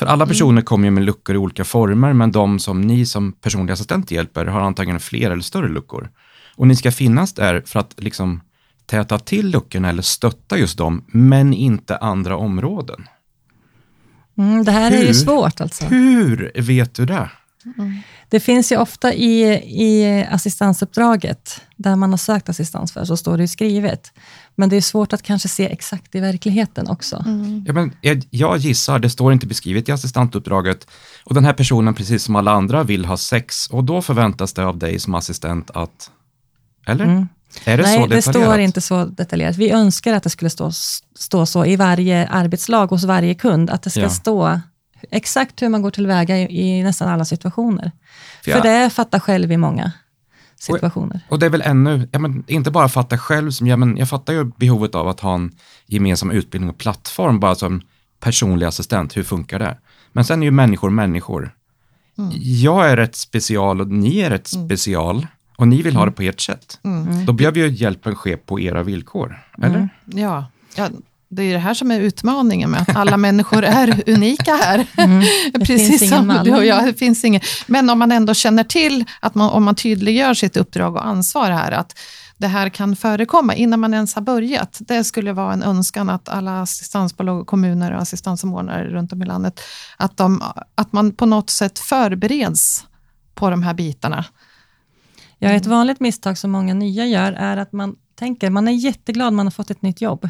För 0.00 0.06
alla 0.06 0.26
personer 0.26 0.62
kommer 0.62 0.84
ju 0.84 0.90
med 0.90 1.04
luckor 1.04 1.34
i 1.34 1.38
olika 1.38 1.64
former, 1.64 2.12
men 2.12 2.32
de 2.32 2.58
som 2.58 2.80
ni 2.80 3.06
som 3.06 3.32
personlig 3.32 3.72
assistent 3.72 4.10
hjälper 4.10 4.46
har 4.46 4.60
antagligen 4.60 5.00
fler 5.00 5.30
eller 5.30 5.42
större 5.42 5.68
luckor. 5.68 6.10
Och 6.56 6.66
ni 6.66 6.76
ska 6.76 6.92
finnas 6.92 7.32
där 7.32 7.62
för 7.66 7.80
att 7.80 7.94
liksom 7.96 8.40
täta 8.86 9.18
till 9.18 9.50
luckorna 9.50 9.88
eller 9.88 10.02
stötta 10.02 10.58
just 10.58 10.78
dem, 10.78 11.04
men 11.06 11.54
inte 11.54 11.96
andra 11.96 12.36
områden. 12.36 13.06
Mm, 14.38 14.64
det 14.64 14.72
här 14.72 14.92
är 14.92 14.96
Hur? 14.96 15.06
ju 15.06 15.14
svårt 15.14 15.60
alltså. 15.60 15.84
Hur 15.84 16.52
vet 16.56 16.94
du 16.94 17.06
det? 17.06 17.30
Det 18.28 18.40
finns 18.40 18.72
ju 18.72 18.76
ofta 18.76 19.14
i, 19.14 19.42
i 19.84 20.24
assistansuppdraget, 20.30 21.60
där 21.76 21.96
man 21.96 22.10
har 22.10 22.16
sökt 22.16 22.48
assistans 22.48 22.92
för, 22.92 23.04
så 23.04 23.16
står 23.16 23.36
det 23.36 23.42
ju 23.42 23.48
skrivet. 23.48 24.12
Men 24.54 24.68
det 24.68 24.76
är 24.76 24.80
svårt 24.80 25.12
att 25.12 25.22
kanske 25.22 25.48
se 25.48 25.72
exakt 25.72 26.14
i 26.14 26.20
verkligheten 26.20 26.88
också. 26.88 27.24
Ja, 27.66 27.72
men 27.72 27.92
jag, 28.00 28.22
jag 28.30 28.56
gissar, 28.56 28.98
det 28.98 29.10
står 29.10 29.32
inte 29.32 29.46
beskrivet 29.46 29.88
i 29.88 29.92
assistantuppdraget 29.92 30.86
och 31.24 31.34
den 31.34 31.44
här 31.44 31.52
personen, 31.52 31.94
precis 31.94 32.22
som 32.24 32.36
alla 32.36 32.50
andra, 32.52 32.82
vill 32.82 33.04
ha 33.04 33.16
sex 33.16 33.66
och 33.66 33.84
då 33.84 34.02
förväntas 34.02 34.52
det 34.52 34.64
av 34.64 34.78
dig 34.78 34.98
som 34.98 35.14
assistent 35.14 35.70
att... 35.70 36.10
Eller? 36.86 37.04
Mm. 37.04 37.28
Är 37.64 37.76
det 37.76 37.82
Nej, 37.82 37.98
så 37.98 38.06
det 38.06 38.22
står 38.22 38.58
inte 38.58 38.80
så 38.80 39.04
detaljerat. 39.04 39.56
Vi 39.56 39.70
önskar 39.70 40.14
att 40.14 40.22
det 40.22 40.30
skulle 40.30 40.50
stå, 40.50 40.72
stå 41.18 41.46
så 41.46 41.64
i 41.64 41.76
varje 41.76 42.28
arbetslag 42.28 42.86
hos 42.86 43.04
varje 43.04 43.34
kund, 43.34 43.70
att 43.70 43.82
det 43.82 43.90
ska 43.90 44.00
Ja. 44.00 44.10
stå 44.10 44.60
exakt 45.10 45.62
hur 45.62 45.68
man 45.68 45.82
går 45.82 45.90
tillväga 45.90 46.38
i, 46.38 46.78
i 46.78 46.82
nästan 46.82 47.08
alla 47.08 47.24
situationer. 47.24 47.92
För 48.44 48.50
För, 48.52 48.60
det 48.60 48.70
är 48.70 48.90
fatta 48.90 49.20
själv 49.20 49.52
i 49.52 49.56
många 49.56 49.92
situationer. 50.56 51.20
Och 51.28 51.38
det 51.38 51.46
är 51.46 51.50
väl 51.50 51.62
ännu, 51.62 52.08
ja, 52.12 52.18
men 52.18 52.44
inte 52.46 52.70
bara 52.70 52.88
fatta 52.88 53.18
själv, 53.18 53.50
som, 53.50 53.66
ja, 53.66 53.76
men 53.76 53.96
jag 53.96 54.08
fattar 54.08 54.32
ju 54.32 54.44
behovet 54.44 54.94
av 54.94 55.08
att 55.08 55.20
ha 55.20 55.34
en 55.34 55.52
gemensam 55.86 56.30
utbildning 56.30 56.70
och 56.70 56.78
plattform, 56.78 57.40
bara 57.40 57.54
som 57.54 57.82
personlig 58.20 58.66
assistent, 58.66 59.16
hur 59.16 59.22
funkar 59.22 59.58
det? 59.58 59.78
Men 60.12 60.24
sen 60.24 60.42
är 60.42 60.44
ju 60.44 60.50
människor 60.50 60.90
människor. 60.90 61.54
Jag 62.40 62.90
är 62.90 62.96
rätt 62.96 63.16
special 63.16 63.80
och 63.80 63.88
ni 63.88 64.18
är 64.18 64.30
rätt 64.30 64.46
special 64.46 65.26
och 65.56 65.68
ni 65.68 65.82
vill 65.82 65.96
ha 65.96 66.04
det 66.04 66.10
på 66.12 66.22
ert 66.22 66.40
sätt. 66.40 66.78
Då 67.26 67.32
behöver 67.32 67.58
ju 67.58 67.68
hjälpen 67.68 68.14
ske 68.14 68.36
på 68.36 68.60
era 68.60 68.82
villkor, 68.82 69.38
eller? 69.62 69.88
Ja, 70.04 70.46
ja, 70.74 70.88
det 71.30 71.42
är 71.42 71.52
det 71.52 71.58
här 71.58 71.74
som 71.74 71.90
är 71.90 72.00
utmaningen 72.00 72.70
med 72.70 72.80
att 72.80 72.96
alla 72.96 73.16
människor 73.16 73.64
är 73.64 74.02
unika 74.10 74.54
här. 74.54 74.86
Det 75.52 75.64
Precis 75.64 76.08
som 76.08 76.40
du 76.44 76.54
och 76.54 76.64
jag. 76.64 76.86
Det 76.86 76.94
finns 76.94 77.24
ingen. 77.24 77.40
Men 77.66 77.90
om 77.90 77.98
man 77.98 78.12
ändå 78.12 78.34
känner 78.34 78.64
till, 78.64 79.04
att 79.20 79.34
man, 79.34 79.50
om 79.50 79.64
man 79.64 79.74
tydliggör 79.74 80.34
sitt 80.34 80.56
uppdrag 80.56 80.96
och 80.96 81.06
ansvar 81.06 81.50
här, 81.50 81.72
att 81.72 81.98
det 82.36 82.46
här 82.46 82.68
kan 82.68 82.96
förekomma 82.96 83.54
innan 83.54 83.80
man 83.80 83.94
ens 83.94 84.14
har 84.14 84.22
börjat. 84.22 84.78
Det 84.80 85.04
skulle 85.04 85.32
vara 85.32 85.52
en 85.52 85.62
önskan 85.62 86.10
att 86.10 86.28
alla 86.28 86.62
assistansbolag, 86.62 87.46
kommuner 87.46 87.92
och 87.92 88.02
assistanssamordnare 88.02 88.84
runt 88.84 89.12
om 89.12 89.22
i 89.22 89.26
landet, 89.26 89.60
att, 89.96 90.16
de, 90.16 90.42
att 90.74 90.92
man 90.92 91.12
på 91.12 91.26
något 91.26 91.50
sätt 91.50 91.78
förbereds 91.78 92.84
på 93.34 93.50
de 93.50 93.62
här 93.62 93.74
bitarna. 93.74 94.24
Ja, 95.38 95.50
ett 95.50 95.66
vanligt 95.66 96.00
misstag 96.00 96.38
som 96.38 96.50
många 96.50 96.74
nya 96.74 97.06
gör 97.06 97.32
är 97.32 97.56
att 97.56 97.72
man 97.72 97.96
tänker, 98.14 98.50
man 98.50 98.68
är 98.68 98.72
jätteglad 98.72 99.32
man 99.32 99.46
har 99.46 99.50
fått 99.50 99.70
ett 99.70 99.82
nytt 99.82 100.00
jobb. 100.00 100.28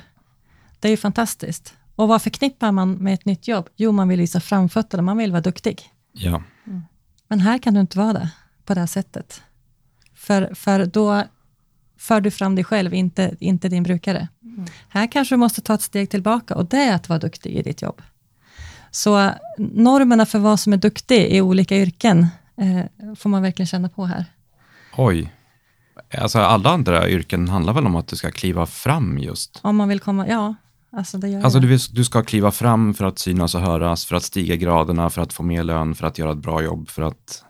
Det 0.80 0.88
är 0.88 0.90
ju 0.90 0.96
fantastiskt. 0.96 1.74
Och 1.96 2.08
vad 2.08 2.22
förknippar 2.22 2.72
man 2.72 2.92
med 2.92 3.14
ett 3.14 3.24
nytt 3.24 3.48
jobb? 3.48 3.68
Jo, 3.76 3.92
man 3.92 4.08
vill 4.08 4.20
visa 4.20 4.40
framfötterna, 4.40 5.02
man 5.02 5.16
vill 5.16 5.30
vara 5.30 5.40
duktig. 5.40 5.90
Ja. 6.12 6.42
Men 7.28 7.40
här 7.40 7.58
kan 7.58 7.74
du 7.74 7.80
inte 7.80 7.98
vara 7.98 8.12
det 8.12 8.30
på 8.64 8.74
det 8.74 8.80
här 8.80 8.86
sättet. 8.86 9.42
För, 10.14 10.54
för 10.54 10.86
då 10.86 11.24
för 12.00 12.20
du 12.20 12.30
fram 12.30 12.54
dig 12.54 12.64
själv, 12.64 12.94
inte, 12.94 13.36
inte 13.40 13.68
din 13.68 13.82
brukare. 13.82 14.28
Här 14.88 15.06
kanske 15.06 15.34
du 15.34 15.36
måste 15.36 15.60
ta 15.60 15.74
ett 15.74 15.82
steg 15.82 16.10
tillbaka 16.10 16.54
och 16.54 16.66
det 16.66 16.76
är 16.76 16.94
att 16.94 17.08
vara 17.08 17.18
duktig 17.18 17.50
i 17.50 17.62
ditt 17.62 17.82
jobb. 17.82 18.02
Så 18.90 19.30
normerna 19.58 20.26
för 20.26 20.38
vad 20.38 20.60
som 20.60 20.72
är 20.72 20.76
duktig 20.76 21.26
i 21.26 21.40
olika 21.40 21.76
yrken 21.76 22.26
eh, 22.56 23.14
får 23.16 23.28
man 23.28 23.42
verkligen 23.42 23.66
känna 23.66 23.88
på 23.88 24.04
här. 24.04 24.24
Oj. 24.96 25.32
Alltså 26.18 26.38
alla 26.38 26.70
andra 26.70 27.08
yrken 27.08 27.48
handlar 27.48 27.72
väl 27.72 27.86
om 27.86 27.96
att 27.96 28.06
du 28.06 28.16
ska 28.16 28.30
kliva 28.30 28.66
fram 28.66 29.18
just. 29.18 29.60
Om 29.62 29.76
man 29.76 29.88
vill 29.88 30.00
komma, 30.00 30.28
ja, 30.28 30.54
alltså 30.92 31.18
Alltså 31.44 31.60
du, 31.60 31.78
du 31.92 32.04
ska 32.04 32.22
kliva 32.22 32.50
fram 32.50 32.94
för 32.94 33.04
att 33.04 33.18
synas 33.18 33.54
och 33.54 33.60
höras, 33.60 34.04
för 34.04 34.16
att 34.16 34.22
stiga 34.22 34.56
graderna, 34.56 35.10
för 35.10 35.22
att 35.22 35.32
få 35.32 35.42
mer 35.42 35.64
lön, 35.64 35.94
för 35.94 36.06
att 36.06 36.18
göra 36.18 36.32
ett 36.32 36.38
bra 36.38 36.62
jobb, 36.62 36.88
för 36.88 37.02
att... 37.02 37.44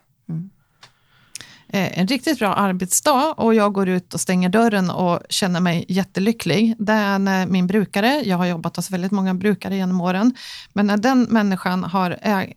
Eh, 1.72 1.98
en 1.98 2.06
riktigt 2.06 2.38
bra 2.38 2.54
arbetsdag 2.54 3.34
och 3.36 3.54
jag 3.54 3.72
går 3.72 3.88
ut 3.88 4.14
och 4.14 4.20
stänger 4.20 4.48
dörren 4.48 4.90
och 4.90 5.20
känner 5.28 5.60
mig 5.60 5.84
jättelycklig. 5.88 6.74
Det 6.78 6.92
är 6.92 7.18
när 7.18 7.46
min 7.46 7.66
brukare, 7.66 8.22
jag 8.24 8.36
har 8.36 8.46
jobbat 8.46 8.76
hos 8.76 8.90
väldigt 8.90 9.12
många 9.12 9.34
brukare 9.34 9.76
genom 9.76 10.00
åren, 10.00 10.34
men 10.72 10.86
när 10.86 10.96
den 10.96 11.22
människan 11.22 11.84
har 11.84 12.10
ä- 12.22 12.52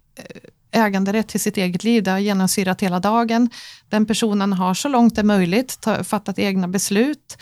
äganderätt 0.72 1.28
till 1.28 1.40
sitt 1.40 1.58
eget 1.58 1.84
liv, 1.84 2.04
det 2.04 2.12
har 2.12 2.20
genomsyrat 2.20 2.82
hela 2.82 3.00
dagen. 3.00 3.50
Den 3.90 4.06
personen 4.06 4.54
har 4.54 4.74
så 4.74 4.90
långt 4.90 5.16
det 5.16 5.22
är 5.22 5.25
möjligt 5.25 5.82
ta, 5.82 6.04
fattat 6.04 6.40
egna 6.40 6.68
beslut, 6.68 7.38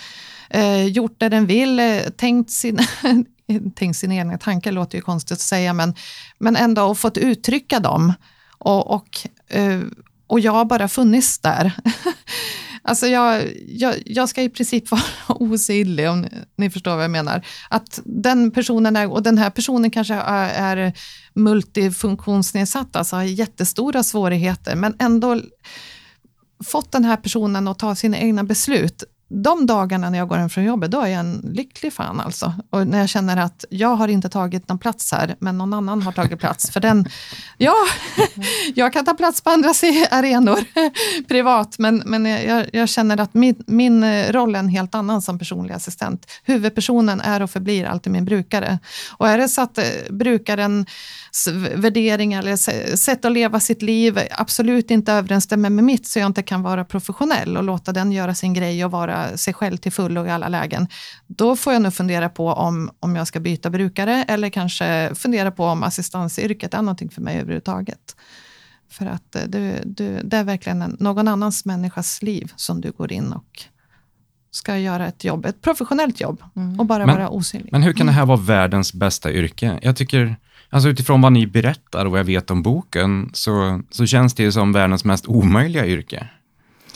eh, 0.53 0.85
gjort 0.85 1.19
det 1.19 1.29
den 1.29 1.45
vill, 1.45 1.79
eh, 1.79 2.01
tänkt 2.17 2.51
sina, 2.51 2.83
tänkt 3.75 3.97
sina 3.97 4.15
egna 4.15 4.37
tankar, 4.37 4.71
låter 4.71 4.97
ju 4.97 5.01
konstigt 5.01 5.31
att 5.31 5.39
säga, 5.39 5.73
men, 5.73 5.93
men 6.39 6.55
ändå 6.55 6.95
fått 6.95 7.17
uttrycka 7.17 7.79
dem. 7.79 8.13
Och, 8.57 8.93
och, 8.93 9.27
eh, 9.47 9.79
och 10.27 10.39
jag 10.39 10.51
har 10.51 10.65
bara 10.65 10.87
funnits 10.87 11.39
där. 11.39 11.73
Alltså 12.83 13.07
jag, 13.07 13.43
jag, 13.67 13.95
jag 14.05 14.29
ska 14.29 14.41
i 14.41 14.49
princip 14.49 14.91
vara 14.91 15.01
osynlig 15.27 16.09
om 16.09 16.21
ni, 16.21 16.29
ni 16.55 16.69
förstår 16.69 16.95
vad 16.95 17.03
jag 17.03 17.11
menar. 17.11 17.45
Att 17.69 17.99
den 18.05 18.51
personen 18.51 18.95
är, 18.95 19.11
och 19.11 19.23
den 19.23 19.37
här 19.37 19.49
personen 19.49 19.91
kanske 19.91 20.13
är, 20.13 20.77
är 20.77 20.93
multifunktionsnedsatt, 21.33 22.95
alltså 22.95 23.15
har 23.15 23.23
jättestora 23.23 24.03
svårigheter, 24.03 24.75
men 24.75 24.95
ändå 24.99 25.41
fått 26.63 26.91
den 26.91 27.05
här 27.05 27.17
personen 27.17 27.67
att 27.67 27.79
ta 27.79 27.95
sina 27.95 28.17
egna 28.17 28.43
beslut. 28.43 29.03
De 29.33 29.65
dagarna 29.65 30.09
när 30.09 30.17
jag 30.17 30.27
går 30.27 30.37
hem 30.37 30.49
från 30.49 30.63
jobbet, 30.63 30.91
då 30.91 31.01
är 31.01 31.07
jag 31.07 31.19
en 31.19 31.51
lycklig 31.53 31.93
fan 31.93 32.19
alltså. 32.19 32.53
Och 32.69 32.87
när 32.87 32.99
jag 32.99 33.09
känner 33.09 33.37
att 33.37 33.65
jag 33.69 33.95
har 33.95 34.07
inte 34.07 34.29
tagit 34.29 34.69
någon 34.69 34.79
plats 34.79 35.11
här, 35.11 35.35
men 35.39 35.57
någon 35.57 35.73
annan 35.73 36.01
har 36.01 36.11
tagit 36.11 36.39
plats. 36.39 36.71
För 36.71 36.79
den, 36.79 37.05
ja, 37.57 37.75
jag 38.75 38.93
kan 38.93 39.05
ta 39.05 39.13
plats 39.13 39.41
på 39.41 39.49
andra 39.49 39.69
arenor 40.11 40.59
privat, 41.27 41.75
men, 41.79 42.03
men 42.05 42.25
jag, 42.25 42.65
jag 42.73 42.89
känner 42.89 43.19
att 43.19 43.33
min, 43.33 43.63
min 43.67 44.03
eh, 44.03 44.31
roll 44.31 44.55
är 44.55 44.59
en 44.59 44.67
helt 44.67 44.95
annan 44.95 45.21
som 45.21 45.39
personlig 45.39 45.73
assistent. 45.73 46.25
Huvudpersonen 46.43 47.21
är 47.21 47.41
och 47.41 47.51
förblir 47.51 47.85
alltid 47.85 48.13
min 48.13 48.25
brukare. 48.25 48.79
Och 49.17 49.27
är 49.27 49.37
det 49.37 49.47
så 49.47 49.61
att 49.61 49.77
eh, 49.77 49.85
brukarens 50.09 50.87
värderingar 51.75 52.39
eller 52.39 52.95
sätt 52.95 53.25
att 53.25 53.31
leva 53.31 53.59
sitt 53.59 53.81
liv 53.81 54.19
absolut 54.31 54.91
inte 54.91 55.13
överensstämmer 55.13 55.69
med 55.69 55.83
mitt, 55.83 56.07
så 56.07 56.19
jag 56.19 56.25
inte 56.25 56.43
kan 56.43 56.61
vara 56.61 56.85
professionell 56.85 57.57
och 57.57 57.63
låta 57.63 57.91
den 57.91 58.11
göra 58.11 58.35
sin 58.35 58.53
grej 58.53 58.85
och 58.85 58.91
vara 58.91 59.20
sig 59.35 59.53
själv 59.53 59.77
till 59.77 59.91
fullo 59.91 60.25
i 60.25 60.29
alla 60.29 60.47
lägen, 60.47 60.87
då 61.27 61.55
får 61.55 61.73
jag 61.73 61.81
nog 61.81 61.93
fundera 61.93 62.29
på 62.29 62.47
om, 62.47 62.91
om 62.99 63.15
jag 63.15 63.27
ska 63.27 63.39
byta 63.39 63.69
brukare 63.69 64.25
eller 64.27 64.49
kanske 64.49 65.11
fundera 65.15 65.51
på 65.51 65.65
om 65.65 65.83
assistansyrket 65.83 66.73
är 66.73 66.81
någonting 66.81 67.09
för 67.09 67.21
mig 67.21 67.35
överhuvudtaget. 67.39 68.15
För 68.89 69.05
att 69.05 69.35
eh, 69.35 69.41
du, 69.47 69.75
du, 69.85 70.19
det 70.23 70.37
är 70.37 70.43
verkligen 70.43 70.81
en, 70.81 70.97
någon 70.99 71.27
annans 71.27 71.65
människas 71.65 72.21
liv 72.21 72.51
som 72.55 72.81
du 72.81 72.91
går 72.91 73.11
in 73.11 73.33
och 73.33 73.65
ska 74.51 74.77
göra 74.77 75.07
ett 75.07 75.23
jobb, 75.23 75.45
ett 75.45 75.61
professionellt 75.61 76.21
jobb 76.21 76.43
och 76.79 76.85
bara 76.85 77.05
Men- 77.05 77.15
vara 77.15 77.29
osynlig. 77.29 77.71
Men 77.71 77.83
hur 77.83 77.93
kan 77.93 78.07
det 78.07 78.13
här 78.13 78.25
vara 78.25 78.37
världens 78.37 78.93
bästa 78.93 79.31
yrke? 79.31 79.79
Jag 79.81 79.95
tycker, 79.95 80.35
alltså 80.69 80.89
utifrån 80.89 81.21
vad 81.21 81.31
ni 81.33 81.47
berättar 81.47 82.05
och 82.05 82.11
vad 82.11 82.19
jag 82.19 82.25
vet 82.25 82.51
om 82.51 82.63
boken, 82.63 83.29
så, 83.33 83.81
så 83.91 84.05
känns 84.05 84.33
det 84.33 84.43
ju 84.43 84.51
som 84.51 84.73
världens 84.73 85.05
mest 85.05 85.27
omöjliga 85.27 85.85
yrke. 85.87 86.27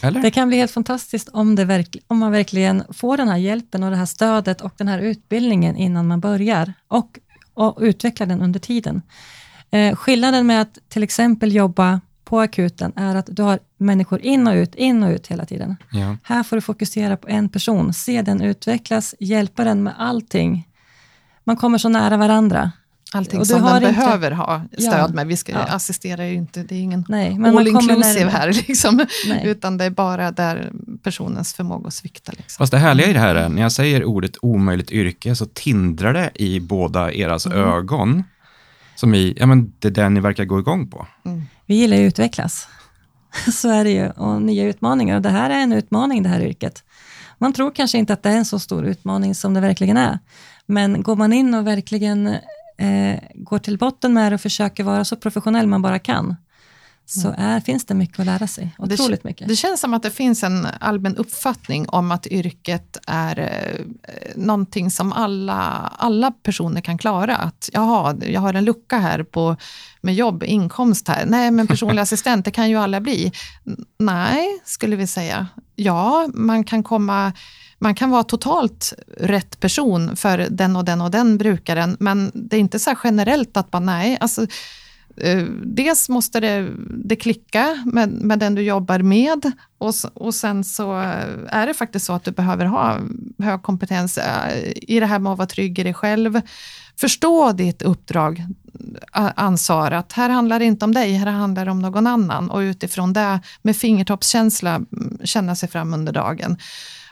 Eller? 0.01 0.21
Det 0.21 0.31
kan 0.31 0.47
bli 0.47 0.57
helt 0.57 0.71
fantastiskt 0.71 1.29
om, 1.29 1.57
verkl- 1.57 2.01
om 2.07 2.17
man 2.17 2.31
verkligen 2.31 2.83
får 2.93 3.17
den 3.17 3.27
här 3.27 3.37
hjälpen 3.37 3.83
och 3.83 3.91
det 3.91 3.97
här 3.97 4.05
stödet 4.05 4.61
och 4.61 4.73
den 4.77 4.87
här 4.87 4.99
utbildningen 4.99 5.75
innan 5.75 6.07
man 6.07 6.19
börjar 6.19 6.73
och, 6.87 7.19
och 7.53 7.77
utveckla 7.81 8.25
den 8.25 8.41
under 8.41 8.59
tiden. 8.59 9.01
Eh, 9.71 9.95
skillnaden 9.95 10.47
med 10.47 10.61
att 10.61 10.77
till 10.89 11.03
exempel 11.03 11.55
jobba 11.55 12.01
på 12.23 12.39
akuten 12.39 12.93
är 12.95 13.15
att 13.15 13.29
du 13.31 13.43
har 13.43 13.59
människor 13.77 14.21
in 14.21 14.47
och 14.47 14.53
ut, 14.53 14.75
in 14.75 15.03
och 15.03 15.09
ut 15.09 15.27
hela 15.27 15.45
tiden. 15.45 15.75
Ja. 15.91 16.17
Här 16.23 16.43
får 16.43 16.55
du 16.55 16.61
fokusera 16.61 17.17
på 17.17 17.27
en 17.27 17.49
person, 17.49 17.93
se 17.93 18.21
den 18.21 18.41
utvecklas, 18.41 19.15
hjälpa 19.19 19.63
den 19.63 19.83
med 19.83 19.93
allting. 19.97 20.67
Man 21.43 21.57
kommer 21.57 21.77
så 21.77 21.89
nära 21.89 22.17
varandra. 22.17 22.71
Allting 23.15 23.39
Och 23.39 23.45
du 23.45 23.49
som 23.53 23.63
har 23.63 23.79
den 23.79 23.89
inte- 23.89 24.01
behöver 24.01 24.31
ha 24.31 24.61
stöd 24.77 24.93
Ja. 24.93 25.07
med. 25.07 25.27
Vi 25.27 25.37
ska, 25.37 25.51
Ja. 25.51 25.57
assisterar 25.59 26.23
ju 26.23 26.33
inte, 26.33 26.63
det 26.63 26.75
är 26.75 26.79
ingen 26.79 27.05
Nej, 27.09 27.39
men 27.39 27.57
all 27.57 27.65
kommer 27.65 27.93
inclusive 27.93 28.29
här, 28.29 28.47
liksom. 28.67 29.05
Utan 29.43 29.77
det 29.77 29.85
är 29.85 29.89
bara 29.89 30.31
där 30.31 30.71
personens 31.03 31.53
förmåga 31.53 31.91
sviktar. 31.91 32.33
Liksom. 32.37 32.57
Fast 32.63 32.71
det 32.71 32.77
härliga 32.77 33.07
i 33.07 33.13
det 33.13 33.19
här 33.19 33.35
är, 33.35 33.49
när 33.49 33.61
jag 33.61 33.71
säger 33.71 34.03
ordet 34.03 34.31
omöjligt 34.41 34.91
yrke 34.91 35.35
så 35.35 35.45
tindrar 35.45 36.13
det 36.13 36.31
i 36.35 36.59
båda 36.59 37.13
eras 37.13 37.45
Mm. 37.45 37.57
ögon. 37.59 38.23
Som 38.95 39.13
i, 39.15 39.33
ja 39.37 39.45
men 39.45 39.73
det 39.79 39.87
är 39.87 39.91
det 39.91 40.09
ni 40.09 40.19
verkar 40.19 40.45
gå 40.45 40.59
igång 40.59 40.87
på. 40.89 41.07
Vi 41.65 41.75
gillar 41.75 41.97
ju 41.97 42.07
att 42.07 42.11
utvecklas. 42.13 42.67
Så 43.53 43.69
är 43.69 43.83
det 43.83 43.89
ju. 43.91 44.09
Och 44.09 44.41
nya 44.41 44.63
utmaningar. 44.63 45.15
Och 45.15 45.21
det 45.21 45.29
här 45.29 45.49
är 45.49 45.59
en 45.59 45.73
utmaning, 45.73 46.23
det 46.23 46.29
här 46.29 46.41
yrket. 46.41 46.83
Man 47.37 47.53
tror 47.53 47.71
kanske 47.71 47.97
inte 47.97 48.13
att 48.13 48.23
det 48.23 48.29
är 48.29 48.37
en 48.37 48.45
så 48.45 48.59
stor 48.59 48.85
utmaning 48.85 49.35
som 49.35 49.53
det 49.53 49.59
verkligen 49.61 49.97
är. 49.97 50.19
Men 50.65 51.03
går 51.03 51.15
man 51.15 51.33
in 51.33 51.53
och 51.53 51.67
verkligen 51.67 52.35
eh, 52.77 53.19
går 53.35 53.59
till 53.59 53.77
botten 53.77 54.13
med 54.13 54.31
det 54.31 54.33
och 54.35 54.41
försöker 54.41 54.83
vara 54.83 55.05
så 55.05 55.15
professionell 55.15 55.67
man 55.67 55.81
bara 55.81 55.99
kan, 55.99 56.35
så 57.07 57.35
är, 57.37 57.59
finns 57.59 57.85
det 57.85 57.93
mycket 57.93 58.19
att 58.19 58.25
lära 58.25 58.47
sig. 58.47 58.75
Det- 58.77 58.93
Otroligt 58.93 59.23
mycket. 59.23 59.47
Det 59.47 59.55
känns 59.55 59.79
som 59.81 59.93
att 59.93 60.03
det 60.03 60.11
finns 60.11 60.43
en 60.43 60.67
allmän 60.79 61.15
uppfattning 61.17 61.89
om 61.89 62.11
att 62.11 62.27
yrket 62.27 62.97
är 63.07 63.39
eh, 63.39 63.85
någonting 64.35 64.91
som 64.91 65.13
alla, 65.13 65.91
alla 65.97 66.31
personer 66.31 66.81
kan 66.81 66.97
klara. 66.97 67.35
Att 67.37 67.69
jaha, 67.73 68.15
jag 68.21 68.41
har 68.41 68.53
en 68.53 68.65
lucka 68.65 68.97
här 68.99 69.23
på, 69.23 69.57
med 70.01 70.15
jobb, 70.15 70.43
inkomst 70.43 71.07
här. 71.07 71.25
Nej, 71.25 71.51
men 71.51 71.67
personlig 71.67 72.01
assistent, 72.01 72.45
det 72.45 72.51
kan 72.51 72.69
ju 72.69 72.75
alla 72.77 73.01
bli. 73.01 73.31
Nej, 73.99 74.47
skulle 74.65 74.95
vi 74.95 75.07
säga. 75.07 75.47
Ja, 75.75 76.27
man 76.33 76.63
kan 76.63 76.83
komma 76.83 77.33
man 77.79 77.95
kan 77.95 78.09
vara 78.09 78.23
totalt 78.23 78.93
rätt 79.17 79.59
person 79.59 80.15
för 80.15 80.47
den 80.49 80.75
och 80.75 80.85
den 80.85 81.01
och 81.01 81.11
den 81.11 81.37
brukaren, 81.37 81.97
men 81.99 82.31
det 82.33 82.55
är 82.55 82.59
inte 82.59 82.79
så 82.79 82.89
här 82.89 82.97
generellt 83.03 83.57
att 83.57 83.73
man, 83.73 83.85
nej, 83.85 84.17
alltså, 84.21 84.41
eh, 85.17 85.43
dels 85.63 86.09
måste 86.09 86.39
det, 86.39 86.69
det 86.89 87.15
klicka 87.15 87.83
med, 87.85 88.09
med 88.09 88.39
den 88.39 88.55
du 88.55 88.61
jobbar 88.61 88.99
med 88.99 89.51
och, 89.77 89.93
och 90.13 90.35
sen 90.35 90.63
så 90.63 90.93
är 91.47 91.67
det 91.67 91.73
faktiskt 91.73 92.05
så 92.05 92.13
att 92.13 92.23
du 92.23 92.31
behöver 92.31 92.65
ha 92.65 92.99
hög 93.39 93.61
kompetens 93.61 94.17
eh, 94.17 94.73
i 94.75 94.99
det 94.99 95.05
här 95.05 95.19
med 95.19 95.31
att 95.31 95.37
vara 95.37 95.47
trygg 95.47 95.79
i 95.79 95.83
dig 95.83 95.93
själv. 95.93 96.41
Förstå 96.97 97.51
ditt 97.51 97.81
uppdrag, 97.81 98.45
ansvar, 99.11 99.91
att 99.91 100.13
här 100.13 100.29
handlar 100.29 100.59
det 100.59 100.65
inte 100.65 100.85
om 100.85 100.93
dig, 100.93 101.13
här 101.13 101.31
handlar 101.31 101.65
det 101.65 101.71
om 101.71 101.79
någon 101.79 102.07
annan 102.07 102.49
och 102.49 102.59
utifrån 102.59 103.13
det 103.13 103.39
med 103.61 103.77
fingertoppskänsla 103.77 104.75
mm, 104.75 105.17
känna 105.23 105.55
sig 105.55 105.69
fram 105.69 105.93
under 105.93 106.13
dagen. 106.13 106.57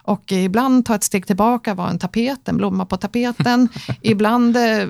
Och 0.05 0.31
ibland 0.31 0.85
ta 0.85 0.95
ett 0.95 1.03
steg 1.03 1.27
tillbaka, 1.27 1.73
vara 1.73 1.89
en 1.89 1.99
tapet, 1.99 2.47
en 2.47 2.57
blomma 2.57 2.85
på 2.85 2.97
tapeten. 2.97 3.69
ibland 4.01 4.57
eh, 4.57 4.87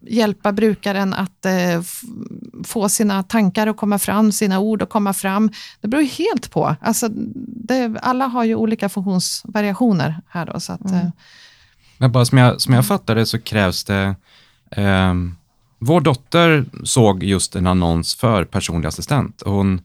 hjälpa 0.00 0.52
brukaren 0.52 1.14
att 1.14 1.46
eh, 1.46 1.82
få 2.64 2.88
sina 2.88 3.22
tankar 3.22 3.66
att 3.66 3.76
komma 3.76 3.98
fram, 3.98 4.32
sina 4.32 4.58
ord 4.58 4.82
att 4.82 4.88
komma 4.88 5.12
fram. 5.12 5.50
Det 5.80 5.88
beror 5.88 6.02
ju 6.02 6.08
helt 6.08 6.50
på. 6.50 6.76
Alltså, 6.80 7.08
det, 7.46 7.96
alla 8.02 8.26
har 8.26 8.44
ju 8.44 8.54
olika 8.54 8.88
funktionsvariationer 8.88 10.20
här. 10.28 10.46
Då, 10.46 10.60
så 10.60 10.72
att, 10.72 10.90
eh, 10.90 11.08
Men 11.98 12.12
bara 12.12 12.24
som 12.24 12.38
jag, 12.38 12.60
som 12.60 12.74
jag 12.74 12.86
fattar 12.86 13.14
det 13.14 13.26
så 13.26 13.38
krävs 13.38 13.84
det... 13.84 14.14
ehm, 14.70 15.36
vår 15.78 16.00
dotter 16.00 16.64
såg 16.84 17.22
just 17.22 17.56
en 17.56 17.66
annons 17.66 18.14
för 18.14 18.44
personlig 18.44 18.88
assistent. 18.88 19.42
och 19.42 19.52
Hon 19.52 19.80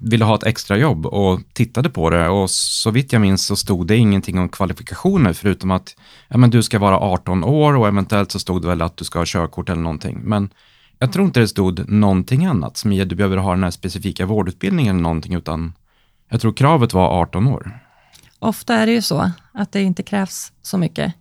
ville 0.00 0.24
ha 0.24 0.34
ett 0.34 0.42
extrajobb 0.44 1.06
och 1.06 1.40
tittade 1.52 1.90
på 1.90 2.10
det 2.10 2.28
och 2.28 2.50
så 2.50 2.90
vitt 2.90 3.12
jag 3.12 3.22
minns 3.22 3.46
så 3.46 3.56
stod 3.56 3.86
det 3.86 3.96
ingenting 3.96 4.38
om 4.38 4.48
kvalifikationer 4.48 5.32
förutom 5.32 5.70
att 5.70 5.96
ja, 6.28 6.36
men 6.36 6.50
du 6.50 6.62
ska 6.62 6.78
vara 6.78 6.98
18 6.98 7.44
år 7.44 7.76
och 7.76 7.88
eventuellt 7.88 8.32
så 8.32 8.38
stod 8.38 8.62
det 8.62 8.68
väl 8.68 8.82
att 8.82 8.96
du 8.96 9.04
ska 9.04 9.18
ha 9.18 9.26
körkort 9.26 9.68
eller 9.68 9.82
någonting. 9.82 10.20
Men 10.22 10.50
jag 10.98 11.12
tror 11.12 11.24
inte 11.26 11.40
det 11.40 11.48
stod 11.48 11.88
någonting 11.88 12.44
annat 12.44 12.76
som 12.76 12.92
i 12.92 13.00
att 13.00 13.08
du 13.08 13.14
behöver 13.14 13.36
ha 13.36 13.50
den 13.50 13.64
här 13.64 13.70
specifika 13.70 14.26
vårdutbildningen 14.26 14.96
eller 14.96 15.02
någonting 15.02 15.34
utan 15.34 15.72
jag 16.28 16.40
tror 16.40 16.52
kravet 16.52 16.92
var 16.92 17.20
18 17.20 17.46
år. 17.46 17.80
Ofta 18.38 18.74
är 18.74 18.86
det 18.86 18.92
ju 18.92 19.02
så 19.02 19.30
att 19.52 19.72
det 19.72 19.82
inte 19.82 20.02
krävs 20.02 20.52
så 20.62 20.78
mycket. 20.78 21.14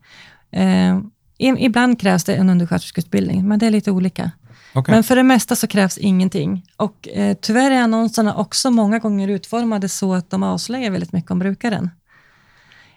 Eh, 0.52 1.00
ibland 1.38 2.02
krävs 2.02 2.24
det 2.24 2.36
en 2.36 2.50
undersköterskeutbildning, 2.50 3.48
men 3.48 3.60
det 3.60 3.68
är 3.68 3.72
lite 3.72 3.92
olika. 3.92 4.32
Okej. 4.74 4.96
Men 4.96 5.04
för 5.04 5.16
det 5.16 5.24
mesta 5.24 5.56
så 5.56 5.68
krävs 5.68 5.98
ingenting. 5.98 6.66
Och 6.78 7.08
eh, 7.08 7.38
tyvärr 7.42 7.72
är 7.72 7.82
annonserna 7.82 8.36
också 8.36 8.72
många 8.72 9.00
gånger 9.00 9.28
utformade 9.28 9.90
så 9.90 10.14
att 10.14 10.30
de 10.30 10.44
avslöjar 10.44 10.92
väldigt 10.92 11.14
mycket 11.14 11.32
om 11.32 11.40
brukaren. 11.40 11.90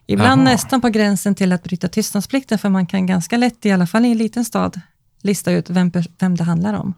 Ibland 0.07 0.43
Jaha. 0.43 0.53
nästan 0.53 0.81
på 0.81 0.89
gränsen 0.89 1.35
till 1.35 1.53
att 1.53 1.63
bryta 1.63 1.89
tystnadsplikten, 1.89 2.59
för 2.59 2.69
man 2.69 2.87
kan 2.87 3.07
ganska 3.07 3.37
lätt, 3.37 3.67
i 3.67 3.73
alla 3.73 3.87
fall 3.87 4.05
i 4.05 4.11
en 4.11 4.19
liten 4.19 4.45
stad, 4.45 4.81
lista 5.23 5.53
ut 5.53 5.71
vem, 5.71 5.93
vem 6.19 6.37
det 6.37 6.45
handlar 6.45 6.75
om. 6.75 6.95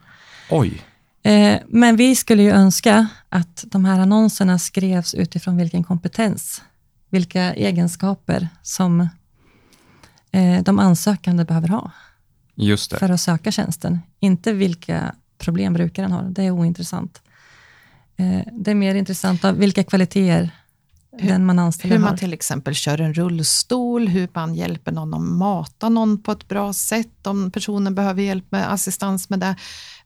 Oj. 0.51 0.83
Eh, 1.23 1.59
men 1.69 1.97
vi 1.97 2.17
skulle 2.17 2.43
ju 2.43 2.51
önska 2.51 3.07
att 3.29 3.65
de 3.67 3.85
här 3.85 4.01
annonserna 4.01 4.59
skrevs 4.59 5.15
utifrån 5.15 5.57
vilken 5.57 5.85
kompetens, 5.85 6.63
vilka 7.11 7.55
egenskaper 7.55 8.49
som 8.63 9.01
eh, 10.33 10.63
de 10.63 10.79
ansökande 10.79 11.45
behöver 11.45 11.69
ha 11.69 11.91
för 12.99 13.11
att 13.11 13.21
söka 13.21 13.53
tjänsten. 13.53 13.99
Inte 14.21 14.53
vilka 14.53 15.15
problem 15.39 15.73
brukaren 15.73 16.13
har, 16.13 16.23
det 16.23 16.43
är 16.45 16.51
ointressant. 16.51 17.23
Eh, 18.17 18.43
det 18.53 18.71
är 18.71 18.75
mer 18.75 18.95
intressant 18.95 19.45
av 19.45 19.57
vilka 19.57 19.85
kvaliteter 19.85 20.51
den 21.27 21.47
man 21.47 21.59
anställer 21.59 21.95
hur 21.95 22.03
har. 22.03 22.11
man 22.11 22.19
till 22.19 22.33
exempel 22.33 22.75
kör 22.75 23.01
en 23.01 23.15
rullstol, 23.15 24.09
hur 24.09 24.29
man 24.35 24.55
hjälper 24.55 24.93
någon 24.93 25.15
att 25.15 25.21
mata 25.21 25.89
någon 25.89 26.23
på 26.23 26.33
ett 26.33 26.49
bra 26.49 26.73
sätt, 26.73 27.27
om 27.27 27.51
personen 27.51 27.95
behöver 27.95 28.23
hjälp 28.23 28.45
med 28.51 28.73
assistans 28.73 29.29
med 29.31 29.41
det. 29.41 29.57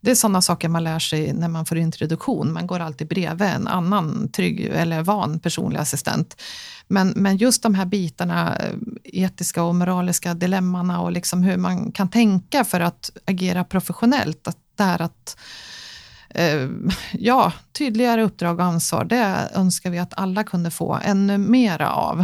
Det 0.01 0.11
är 0.11 0.14
sådana 0.14 0.42
saker 0.42 0.68
man 0.68 0.85
lär 0.85 0.98
sig 0.98 1.33
när 1.33 1.48
man 1.48 1.66
får 1.66 1.79
introduktion. 1.79 2.53
Man 2.53 2.66
går 2.66 2.81
alltid 2.81 3.09
bredvid 3.09 3.48
en 3.48 3.68
annan 3.68 4.29
trygg 4.29 4.61
eller 4.61 5.03
van 5.03 5.38
personlig 5.38 5.79
assistent. 5.79 6.37
Men, 6.88 7.09
men 7.16 7.37
just 7.37 7.62
de 7.62 7.75
här 7.75 7.87
bitarna, 7.87 8.57
eh, 8.57 8.75
etiska 9.05 9.62
och 9.62 9.75
moraliska 9.75 10.35
dilemmana 10.35 11.01
och 11.01 11.12
liksom 11.12 11.42
hur 11.42 11.57
man 11.57 11.92
kan 11.92 12.09
tänka 12.09 12.64
för 12.64 12.81
att 12.81 13.11
agera 13.25 13.64
professionellt. 13.64 14.48
Att 14.48 14.59
det 14.77 14.85
här 14.85 15.03
att 15.03 15.37
ja, 17.12 17.53
tydligare 17.79 18.23
uppdrag 18.23 18.59
och 18.59 18.64
ansvar, 18.64 19.05
det 19.05 19.51
önskar 19.55 19.90
vi 19.90 19.99
att 19.99 20.18
alla 20.18 20.45
kunde 20.45 20.71
få 20.71 20.99
ännu 21.05 21.38
mera 21.38 21.90
av. 21.92 22.16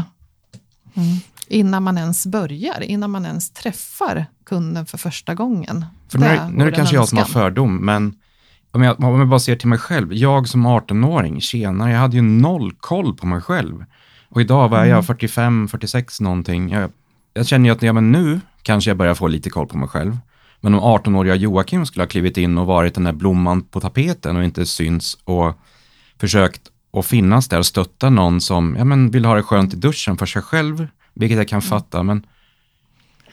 Mm. 0.94 1.09
Innan 1.51 1.83
man 1.83 1.99
ens 1.99 2.27
börjar, 2.27 2.83
innan 2.83 3.11
man 3.11 3.27
ens 3.27 3.51
träffar 3.51 4.27
kunden 4.47 4.87
för 4.87 4.99
första 4.99 5.35
gången. 5.35 5.87
För 6.09 6.18
nu, 6.18 6.27
är- 6.27 6.49
nu 6.49 6.62
är 6.66 6.71
det 6.71 6.77
kanske 6.77 6.97
en 6.97 7.01
jag 7.01 7.09
som 7.09 7.18
har 7.18 7.25
önskan. 7.25 7.42
fördom, 7.42 7.77
men 7.77 8.14
om 8.71 8.83
jag, 8.83 9.01
om 9.05 9.18
jag 9.18 9.29
bara 9.29 9.40
ser 9.40 9.57
till 9.57 9.68
mig 9.68 9.79
själv. 9.79 10.12
Jag 10.14 10.49
som 10.49 10.66
18-åring, 10.66 11.40
tjenare, 11.40 11.92
jag 11.92 11.99
hade 11.99 12.16
ju 12.16 12.23
noll 12.23 12.73
koll 12.81 13.16
på 13.16 13.27
mig 13.27 13.40
själv. 13.40 13.85
Och 14.29 14.40
idag 14.40 14.68
var 14.68 14.79
Mm. 14.79 14.88
jag 14.90 15.07
45, 15.07 15.68
46 15.68 16.21
någonting. 16.21 16.71
Jag, 16.71 16.90
jag 17.35 17.47
känner 17.47 17.68
ju 17.68 17.75
att 17.75 17.83
ja, 17.83 17.92
men 17.92 18.12
nu 18.12 18.40
kanske 18.62 18.90
jag 18.90 18.97
börjar 18.97 19.14
få 19.14 19.29
lite 19.29 19.51
koll 19.51 19.66
på 19.66 19.79
mig 19.79 19.88
själv. 19.88 20.18
Men 20.61 20.75
om 20.75 20.81
18-åriga 20.81 21.35
Joakim 21.35 21.87
skulle 21.87 22.03
ha 22.03 22.09
klivit 22.09 22.37
in 22.37 22.59
och 22.59 22.66
varit 22.66 22.94
den 22.94 23.05
där 23.05 23.12
blomman 23.12 23.62
på 23.62 23.81
tapeten 23.81 24.37
och 24.37 24.44
inte 24.44 24.66
syns 24.66 25.18
och 25.25 25.59
försökt 26.21 26.62
att 26.92 27.07
finnas 27.07 27.49
där 27.49 27.59
och 27.59 27.66
stötta 27.66 28.11
någon 28.11 28.40
som 28.40 28.77
ja, 28.79 28.85
men 28.85 29.11
vill 29.11 29.25
ha 29.25 29.35
det 29.35 29.42
skönt 29.42 29.75
i 29.75 29.77
duschen 29.77 30.16
för 30.16 30.27
sig 30.27 30.42
själv, 30.42 30.87
vilket 31.14 31.38
jag 31.38 31.49
kan 31.49 31.62
fatta, 31.62 32.03
men 32.03 32.27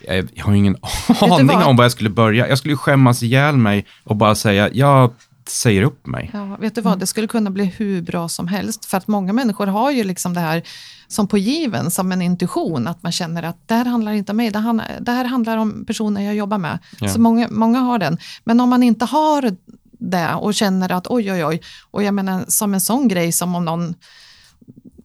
jag, 0.07 0.27
jag 0.33 0.45
har 0.45 0.53
ingen 0.53 0.77
aning 1.21 1.47
vad? 1.47 1.67
om 1.67 1.75
var 1.75 1.85
jag 1.85 1.91
skulle 1.91 2.09
börja. 2.09 2.47
Jag 2.47 2.57
skulle 2.57 2.77
skämmas 2.77 3.23
ihjäl 3.23 3.57
mig 3.57 3.85
och 4.03 4.15
bara 4.15 4.35
säga, 4.35 4.69
jag 4.73 5.13
säger 5.47 5.81
upp 5.81 6.07
mig. 6.07 6.29
Ja, 6.33 6.57
vet 6.59 6.75
du 6.75 6.81
vad, 6.81 6.99
det 6.99 7.07
skulle 7.07 7.27
kunna 7.27 7.49
bli 7.49 7.65
hur 7.65 8.01
bra 8.01 8.29
som 8.29 8.47
helst. 8.47 8.85
För 8.85 8.97
att 8.97 9.07
många 9.07 9.33
människor 9.33 9.67
har 9.67 9.91
ju 9.91 10.03
liksom 10.03 10.33
det 10.33 10.39
här 10.39 10.63
som 11.07 11.27
på 11.27 11.37
given, 11.37 11.91
som 11.91 12.11
en 12.11 12.21
intuition. 12.21 12.87
Att 12.87 13.03
man 13.03 13.11
känner 13.11 13.43
att 13.43 13.67
det 13.67 13.73
här 13.73 13.85
handlar 13.85 14.11
inte 14.11 14.31
om 14.31 14.37
mig, 14.37 14.51
det, 14.51 14.59
han, 14.59 14.81
det 14.99 15.11
här 15.11 15.25
handlar 15.25 15.57
om 15.57 15.85
personer 15.85 16.21
jag 16.21 16.35
jobbar 16.35 16.57
med. 16.57 16.79
Ja. 16.99 17.07
Så 17.09 17.19
många, 17.19 17.47
många 17.51 17.79
har 17.79 17.99
den. 17.99 18.17
Men 18.43 18.59
om 18.59 18.69
man 18.69 18.83
inte 18.83 19.05
har 19.05 19.55
det 19.99 20.33
och 20.33 20.53
känner 20.53 20.91
att 20.91 21.07
oj, 21.07 21.31
oj, 21.31 21.45
oj. 21.45 21.61
Och 21.91 22.03
jag 22.03 22.13
menar 22.13 22.45
som 22.47 22.73
en 22.73 22.81
sån 22.81 23.07
grej 23.07 23.31
som 23.31 23.55
om 23.55 23.65
någon 23.65 23.95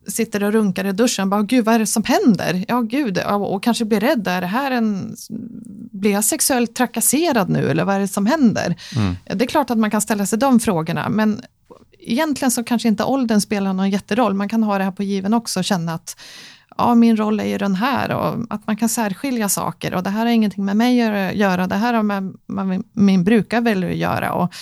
sitter 0.06 0.42
och 0.42 0.52
runkar 0.52 0.84
i 0.84 0.92
duschen. 0.92 1.30
Bara, 1.30 1.42
Gud, 1.42 1.64
vad 1.64 1.74
är 1.74 1.78
det 1.78 1.86
som 1.86 2.04
händer? 2.04 2.64
Ja, 2.68 2.80
gud. 2.80 3.18
ja, 3.18 3.34
Och 3.36 3.62
kanske 3.62 3.84
blir 3.84 4.00
rädd. 4.00 4.28
Är 4.28 4.40
det 4.40 4.46
här 4.46 4.70
en... 4.70 5.16
Blir 5.92 6.10
jag 6.10 6.24
sexuellt 6.24 6.74
trakasserad 6.74 7.48
nu? 7.48 7.70
Eller 7.70 7.84
vad 7.84 7.94
är 7.94 8.00
det 8.00 8.08
som 8.08 8.26
händer? 8.26 8.76
Mm. 8.96 9.16
Det 9.24 9.44
är 9.44 9.48
klart 9.48 9.70
att 9.70 9.78
man 9.78 9.90
kan 9.90 10.00
ställa 10.00 10.26
sig 10.26 10.38
de 10.38 10.60
frågorna. 10.60 11.08
Men 11.08 11.42
egentligen 12.02 12.50
så 12.50 12.64
kanske 12.64 12.88
inte 12.88 13.04
åldern 13.04 13.40
spelar 13.40 13.72
någon 13.72 13.90
jätteroll. 13.90 14.34
Man 14.34 14.48
kan 14.48 14.62
ha 14.62 14.78
det 14.78 14.84
här 14.84 14.90
på 14.90 15.02
given 15.02 15.34
också 15.34 15.60
och 15.60 15.64
känna 15.64 15.94
att 15.94 16.20
ja, 16.78 16.94
min 16.94 17.16
roll 17.16 17.40
är 17.40 17.44
ju 17.44 17.58
den 17.58 17.74
här 17.74 18.10
och 18.10 18.46
att 18.50 18.66
man 18.66 18.76
kan 18.76 18.88
särskilja 18.88 19.48
saker 19.48 19.94
och 19.94 20.02
det 20.02 20.10
här 20.10 20.26
har 20.26 20.32
ingenting 20.32 20.64
med 20.64 20.76
mig 20.76 21.02
att 21.02 21.34
göra, 21.34 21.66
det 21.66 21.74
här 21.74 21.94
har 21.94 22.02
med, 22.02 22.34
med 22.46 22.82
min 22.92 23.24
brukare 23.24 23.90
att 23.90 23.96
göra. 23.96 24.32
Och, 24.32 24.54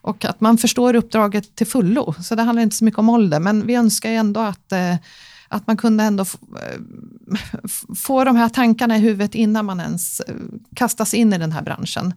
och 0.00 0.24
att 0.24 0.40
man 0.40 0.58
förstår 0.58 0.94
uppdraget 0.94 1.56
till 1.56 1.66
fullo. 1.66 2.14
Så 2.22 2.34
det 2.34 2.42
handlar 2.42 2.62
inte 2.62 2.76
så 2.76 2.84
mycket 2.84 2.98
om 2.98 3.08
ålder, 3.08 3.40
men 3.40 3.66
vi 3.66 3.74
önskar 3.74 4.10
ju 4.10 4.16
ändå 4.16 4.40
att, 4.40 4.72
eh, 4.72 4.96
att 5.48 5.66
man 5.66 5.76
kunde 5.76 6.04
ändå 6.04 6.24
få, 6.24 6.38
eh, 6.56 6.80
få 7.96 8.24
de 8.24 8.36
här 8.36 8.48
tankarna 8.48 8.96
i 8.96 9.00
huvudet 9.00 9.34
innan 9.34 9.64
man 9.64 9.80
ens 9.80 10.20
eh, 10.20 10.34
kastas 10.76 11.14
in 11.14 11.32
i 11.32 11.38
den 11.38 11.52
här 11.52 11.62
branschen. 11.62 12.14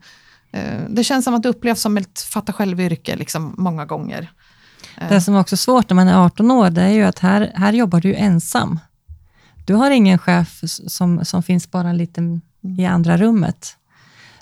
Det 0.89 1.03
känns 1.03 1.25
som 1.25 1.33
att 1.33 1.43
det 1.43 1.49
upplevs 1.49 1.81
som 1.81 1.97
ett 1.97 2.19
fatta 2.19 2.53
själv-yrke 2.53 3.15
liksom, 3.15 3.55
många 3.57 3.85
gånger. 3.85 4.31
Eh. 4.97 5.09
Det 5.09 5.21
som 5.21 5.35
är 5.35 5.39
också 5.39 5.57
svårt 5.57 5.89
när 5.89 5.95
man 5.95 6.07
är 6.07 6.25
18 6.25 6.51
år, 6.51 6.69
det 6.69 6.81
är 6.81 6.89
ju 6.89 7.03
att 7.03 7.19
här, 7.19 7.51
här 7.55 7.73
jobbar 7.73 8.01
du 8.01 8.15
ensam. 8.15 8.79
Du 9.65 9.73
har 9.73 9.91
ingen 9.91 10.17
chef 10.17 10.59
som, 10.87 11.25
som 11.25 11.43
finns 11.43 11.71
bara 11.71 11.93
lite 11.93 12.39
i 12.77 12.85
andra 12.85 13.17
rummet. 13.17 13.77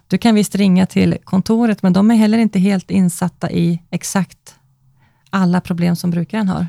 Du 0.08 0.18
kan 0.18 0.36
visst 0.36 0.56
ringa 0.56 0.86
till 0.86 1.18
kontoret, 1.24 1.84
men 1.84 1.94
de 1.94 2.12
är 2.12 2.16
heller 2.16 2.38
inte 2.38 2.60
helt 2.60 2.92
insatta 2.92 3.52
i 3.52 3.84
exakt 3.90 4.56
alla 5.30 5.62
problem 5.62 5.96
som 5.96 6.12
brukaren 6.12 6.48
har. 6.48 6.68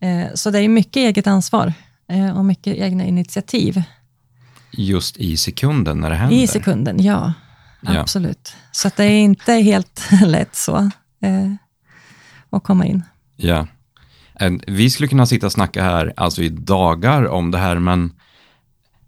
Eh, 0.00 0.26
så 0.34 0.50
det 0.50 0.58
är 0.58 0.68
mycket 0.68 0.96
eget 0.96 1.26
ansvar 1.26 1.72
och 2.34 2.44
mycket 2.44 2.76
egna 2.76 3.04
initiativ. 3.04 3.82
Just 4.70 5.16
i 5.16 5.36
sekunden 5.36 6.00
när 6.00 6.10
det 6.10 6.16
händer? 6.16 6.36
I 6.36 6.46
sekunden, 6.46 7.02
ja. 7.02 7.32
ja. 7.80 8.00
Absolut. 8.00 8.54
Så 8.72 8.90
det 8.96 9.04
är 9.04 9.18
inte 9.18 9.52
helt 9.52 10.08
lätt 10.26 10.56
så 10.56 10.90
och 12.50 12.64
komma 12.64 12.86
in. 12.86 13.02
Ja. 13.36 13.66
Eh, 14.40 14.52
vi 14.66 14.90
skulle 14.90 15.08
kunna 15.08 15.26
sitta 15.26 15.46
och 15.46 15.52
snacka 15.52 15.82
här 15.82 16.12
alltså 16.16 16.42
i 16.42 16.48
dagar 16.48 17.28
om 17.28 17.50
det 17.50 17.58
här, 17.58 17.78
men 17.78 18.12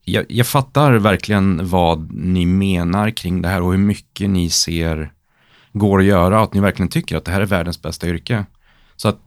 jag, 0.05 0.24
jag, 0.29 0.46
fattar 0.46 0.92
verkligen 0.92 1.68
vad 1.68 2.12
ni 2.12 2.46
menar 2.46 3.11
kring 3.11 3.42
det 3.42 3.48
här 3.48 3.62
och 3.62 3.70
hur 3.70 3.79
mycket 3.79 4.31
ni 4.31 4.51
ser 4.51 5.12
går 5.72 5.98
att 5.98 6.05
göra 6.05 6.42
att 6.42 6.55
ni 6.55 6.61
verkligen 6.61 6.88
tycker 6.88 7.16
att 7.16 7.24
det 7.24 7.33
här 7.33 7.40
är 7.40 7.46
världens 7.46 7.83
bästa 7.83 8.09
yrke. 8.09 8.46
Så 8.96 9.09
att 9.09 9.20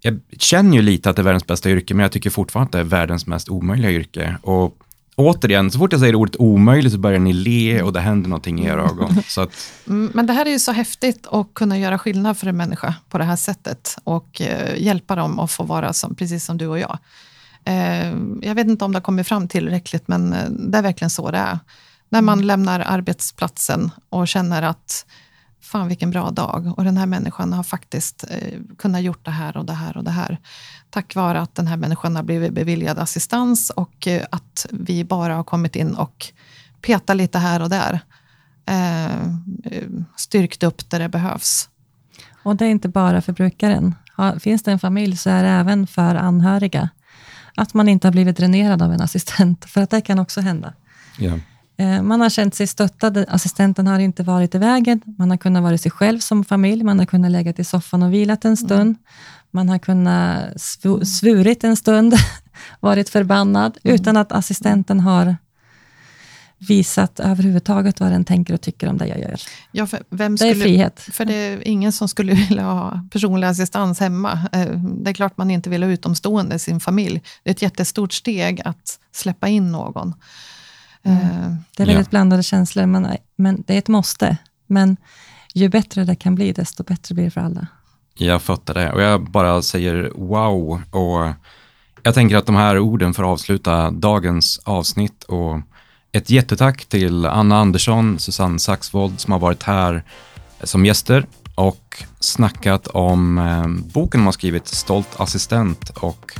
jag 0.00 0.20
känner 0.38 0.76
ju 0.76 0.82
lite 0.82 1.10
att 1.10 1.16
det 1.16 1.22
är 1.22 1.24
världens 1.24 1.46
bästa 1.46 1.70
yrke, 1.70 1.94
men 1.94 2.02
jag 2.02 2.12
tycker 2.12 2.30
fortfarande 2.30 2.66
att 2.66 2.72
det 2.72 2.78
är 2.78 2.98
världens 2.98 3.26
mest 3.26 3.48
omöjliga 3.48 3.90
yrke. 3.90 4.36
Och 4.42 4.78
återigen, 5.16 5.70
så 5.70 5.78
fort 5.78 5.92
jag 5.92 6.00
säger 6.00 6.14
ordet 6.14 6.36
omöjligt 6.38 6.92
så 6.92 6.98
börjar 6.98 7.18
ni 7.18 7.32
le 7.32 7.82
och 7.82 7.92
det 7.92 8.00
händer 8.00 8.28
någonting 8.28 8.64
i 8.64 8.66
era 8.66 8.82
ögon. 8.90 9.22
Så 9.28 9.40
att... 9.40 9.50
Mm, 9.86 10.10
men 10.14 10.26
det 10.26 10.32
här 10.32 10.46
är 10.46 10.50
ju 10.50 10.58
så 10.58 10.72
häftigt 10.72 11.26
att 11.30 11.54
kunna 11.54 11.78
göra 11.78 11.98
skillnad 11.98 12.38
för 12.38 12.46
en 12.46 12.56
människa 12.56 12.94
på 13.08 13.18
det 13.18 13.24
här 13.24 13.36
sättet 13.36 13.96
och 14.04 14.40
eh, 14.40 14.82
hjälpa 14.82 15.16
dem 15.16 15.38
att 15.38 15.50
få 15.50 15.62
vara 15.62 15.92
som, 15.92 16.14
precis 16.14 16.44
som 16.44 16.58
du 16.58 16.66
och 16.66 16.78
jag. 16.78 16.98
Eh, 17.64 18.08
jag 18.42 18.54
vet 18.54 18.66
inte 18.66 18.84
om 18.84 18.92
det 18.92 18.96
har 18.96 19.02
kommit 19.02 19.28
fram 19.28 19.48
tillräckligt, 19.48 20.08
men 20.08 20.32
eh, 20.32 20.50
det 20.50 20.78
är 20.78 20.82
verkligen 20.82 21.10
så 21.10 21.30
det 21.30 21.38
är. 21.38 21.58
När 22.08 22.22
man 22.22 22.38
mm. 22.38 22.46
lämnar 22.46 22.80
arbetsplatsen 22.80 23.90
och 24.08 24.28
känner 24.28 24.62
att 24.62 25.06
fan 25.62 25.88
vilken 25.88 26.10
bra 26.10 26.30
dag 26.30 26.74
och 26.76 26.84
den 26.84 26.96
här 26.96 27.06
människan 27.06 27.52
har 27.52 27.62
faktiskt 27.62 28.24
eh, 28.30 28.58
kunnat 28.78 29.02
gjort 29.02 29.24
det 29.24 29.30
här 29.30 29.56
och 29.56 29.64
det 29.64 29.72
här 29.72 29.96
och 29.96 30.04
det 30.04 30.10
här. 30.10 30.38
Tack 30.90 31.14
vare 31.14 31.40
att 31.40 31.54
den 31.54 31.66
här 31.66 31.76
människan 31.76 32.16
har 32.16 32.22
blivit 32.22 32.52
beviljad 32.52 32.98
assistans 32.98 33.70
och 33.70 34.06
eh, 34.06 34.26
att 34.30 34.66
vi 34.70 35.04
bara 35.04 35.34
har 35.34 35.44
kommit 35.44 35.76
in 35.76 35.94
och 35.94 36.26
petat 36.80 37.16
lite 37.16 37.38
här 37.38 37.62
och 37.62 37.70
där. 37.70 38.00
Eh, 38.66 39.32
styrkt 40.16 40.62
upp 40.62 40.90
där 40.90 40.98
det 40.98 41.08
behövs. 41.08 41.68
Och 42.42 42.56
det 42.56 42.64
är 42.64 42.70
inte 42.70 42.88
bara 42.88 43.22
för 43.22 43.32
brukaren. 43.32 43.94
Finns 44.40 44.62
det 44.62 44.72
en 44.72 44.78
familj 44.78 45.16
så 45.16 45.30
är 45.30 45.42
det 45.42 45.48
även 45.48 45.86
för 45.86 46.14
anhöriga. 46.14 46.88
Att 47.54 47.74
man 47.74 47.88
inte 47.88 48.06
har 48.06 48.12
blivit 48.12 48.36
dränerad 48.36 48.82
av 48.82 48.92
en 48.92 49.00
assistent, 49.00 49.64
för 49.64 49.82
att 49.82 49.90
det 49.90 50.00
kan 50.00 50.18
också 50.18 50.40
hända. 50.40 50.74
Ja. 51.18 51.38
Eh, 51.76 52.02
man 52.02 52.20
har 52.20 52.30
känt 52.30 52.54
sig 52.54 52.66
stöttad, 52.66 53.24
assistenten 53.28 53.86
har 53.86 53.98
inte 53.98 54.22
varit 54.22 54.54
i 54.54 54.58
vägen, 54.58 55.00
man 55.18 55.30
har 55.30 55.36
kunnat 55.36 55.62
vara 55.62 55.78
sig 55.78 55.90
själv 55.90 56.18
som 56.18 56.44
familj, 56.44 56.84
man 56.84 56.98
har 56.98 57.06
kunnat 57.06 57.30
lägga 57.30 57.54
i 57.56 57.64
soffan 57.64 58.02
och 58.02 58.12
vilat 58.12 58.44
en 58.44 58.56
stund, 58.56 58.80
mm. 58.80 58.96
man 59.50 59.68
har 59.68 59.78
kunnat 59.78 60.60
svurit 61.06 61.64
en 61.64 61.76
stund, 61.76 62.14
varit 62.80 63.08
förbannad, 63.08 63.78
mm. 63.82 63.94
utan 63.94 64.16
att 64.16 64.32
assistenten 64.32 65.00
har 65.00 65.36
visat 66.68 67.20
överhuvudtaget 67.20 68.00
vad 68.00 68.12
den 68.12 68.24
tänker 68.24 68.54
och 68.54 68.60
tycker 68.60 68.88
om 68.88 68.98
det 68.98 69.06
jag 69.06 69.20
gör. 69.20 69.40
Ja, 69.72 69.86
skulle, 69.86 70.02
det 70.10 70.24
är 70.24 70.54
frihet. 70.54 71.00
För 71.00 71.24
det 71.24 71.34
är 71.34 71.68
ingen 71.68 71.92
som 71.92 72.08
skulle 72.08 72.34
vilja 72.48 72.62
ha 72.62 73.00
personlig 73.12 73.46
assistans 73.48 74.00
hemma. 74.00 74.48
Eh, 74.52 74.66
det 74.76 75.10
är 75.10 75.14
klart 75.14 75.36
man 75.36 75.50
inte 75.50 75.70
vill 75.70 75.82
ha 75.82 75.90
utomstående 75.90 76.54
i 76.54 76.58
sin 76.58 76.80
familj. 76.80 77.22
Det 77.42 77.50
är 77.50 77.54
ett 77.54 77.62
jättestort 77.62 78.12
steg 78.12 78.62
att 78.64 78.98
släppa 79.12 79.48
in 79.48 79.72
någon. 79.72 80.14
Mm. 81.02 81.18
Eh, 81.18 81.54
det 81.76 81.82
är 81.82 81.86
väldigt 81.86 82.06
ja. 82.06 82.10
blandade 82.10 82.42
känslor, 82.42 82.86
men, 82.86 83.16
men 83.36 83.64
det 83.66 83.74
är 83.74 83.78
ett 83.78 83.88
måste. 83.88 84.36
Men 84.66 84.96
ju 85.54 85.68
bättre 85.68 86.04
det 86.04 86.14
kan 86.14 86.34
bli, 86.34 86.52
desto 86.52 86.82
bättre 86.82 87.14
blir 87.14 87.24
det 87.24 87.30
för 87.30 87.40
alla. 87.40 87.66
Jag 88.14 88.42
fattar 88.42 88.74
det 88.74 88.92
och 88.92 89.02
jag 89.02 89.30
bara 89.30 89.62
säger 89.62 90.12
wow. 90.14 90.82
Och 90.90 91.32
jag 92.02 92.14
tänker 92.14 92.36
att 92.36 92.46
de 92.46 92.56
här 92.56 92.78
orden 92.78 93.14
får 93.14 93.22
avsluta 93.22 93.90
dagens 93.90 94.60
avsnitt. 94.64 95.24
Och 95.24 95.60
ett 96.12 96.30
jättetack 96.30 96.84
till 96.84 97.26
Anna 97.26 97.58
Andersson, 97.58 98.18
Susanne 98.18 98.58
Saxvold 98.58 99.20
som 99.20 99.32
har 99.32 99.38
varit 99.38 99.62
här 99.62 100.04
som 100.62 100.86
gäster 100.86 101.26
och 101.54 102.02
snackat 102.20 102.86
om 102.86 103.38
eh, 103.38 103.92
boken 103.92 104.20
de 104.20 104.24
har 104.24 104.32
skrivit, 104.32 104.68
Stolt 104.68 105.20
assistent 105.20 105.90
och 105.90 106.32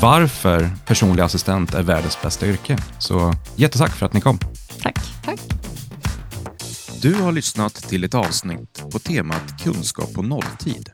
varför 0.00 0.70
personlig 0.86 1.22
assistent 1.22 1.74
är 1.74 1.82
världens 1.82 2.22
bästa 2.22 2.46
yrke. 2.46 2.78
Så 2.98 3.34
jättetack 3.56 3.92
för 3.92 4.06
att 4.06 4.12
ni 4.12 4.20
kom. 4.20 4.38
Tack. 4.82 4.98
Tack. 5.24 5.40
Du 7.02 7.14
har 7.14 7.32
lyssnat 7.32 7.74
till 7.74 8.04
ett 8.04 8.14
avsnitt 8.14 8.82
på 8.92 8.98
temat 8.98 9.62
kunskap 9.62 10.14
på 10.14 10.22
nolltid. 10.22 10.90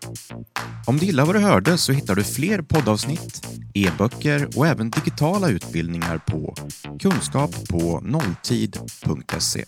Om 0.87 0.99
du 0.99 1.07
gillar 1.07 1.27
vad 1.27 1.35
du 1.35 1.39
hörde 1.39 1.79
så 1.79 1.93
hittar 1.93 2.15
du 2.15 2.25
fler 2.25 2.63
poddavsnitt, 2.63 3.47
e-böcker 3.75 4.49
och 4.57 4.67
även 4.67 4.91
digitala 4.91 5.49
utbildningar 5.49 6.19
på 6.19 6.55
kunskappånolltid.se. 7.01 9.65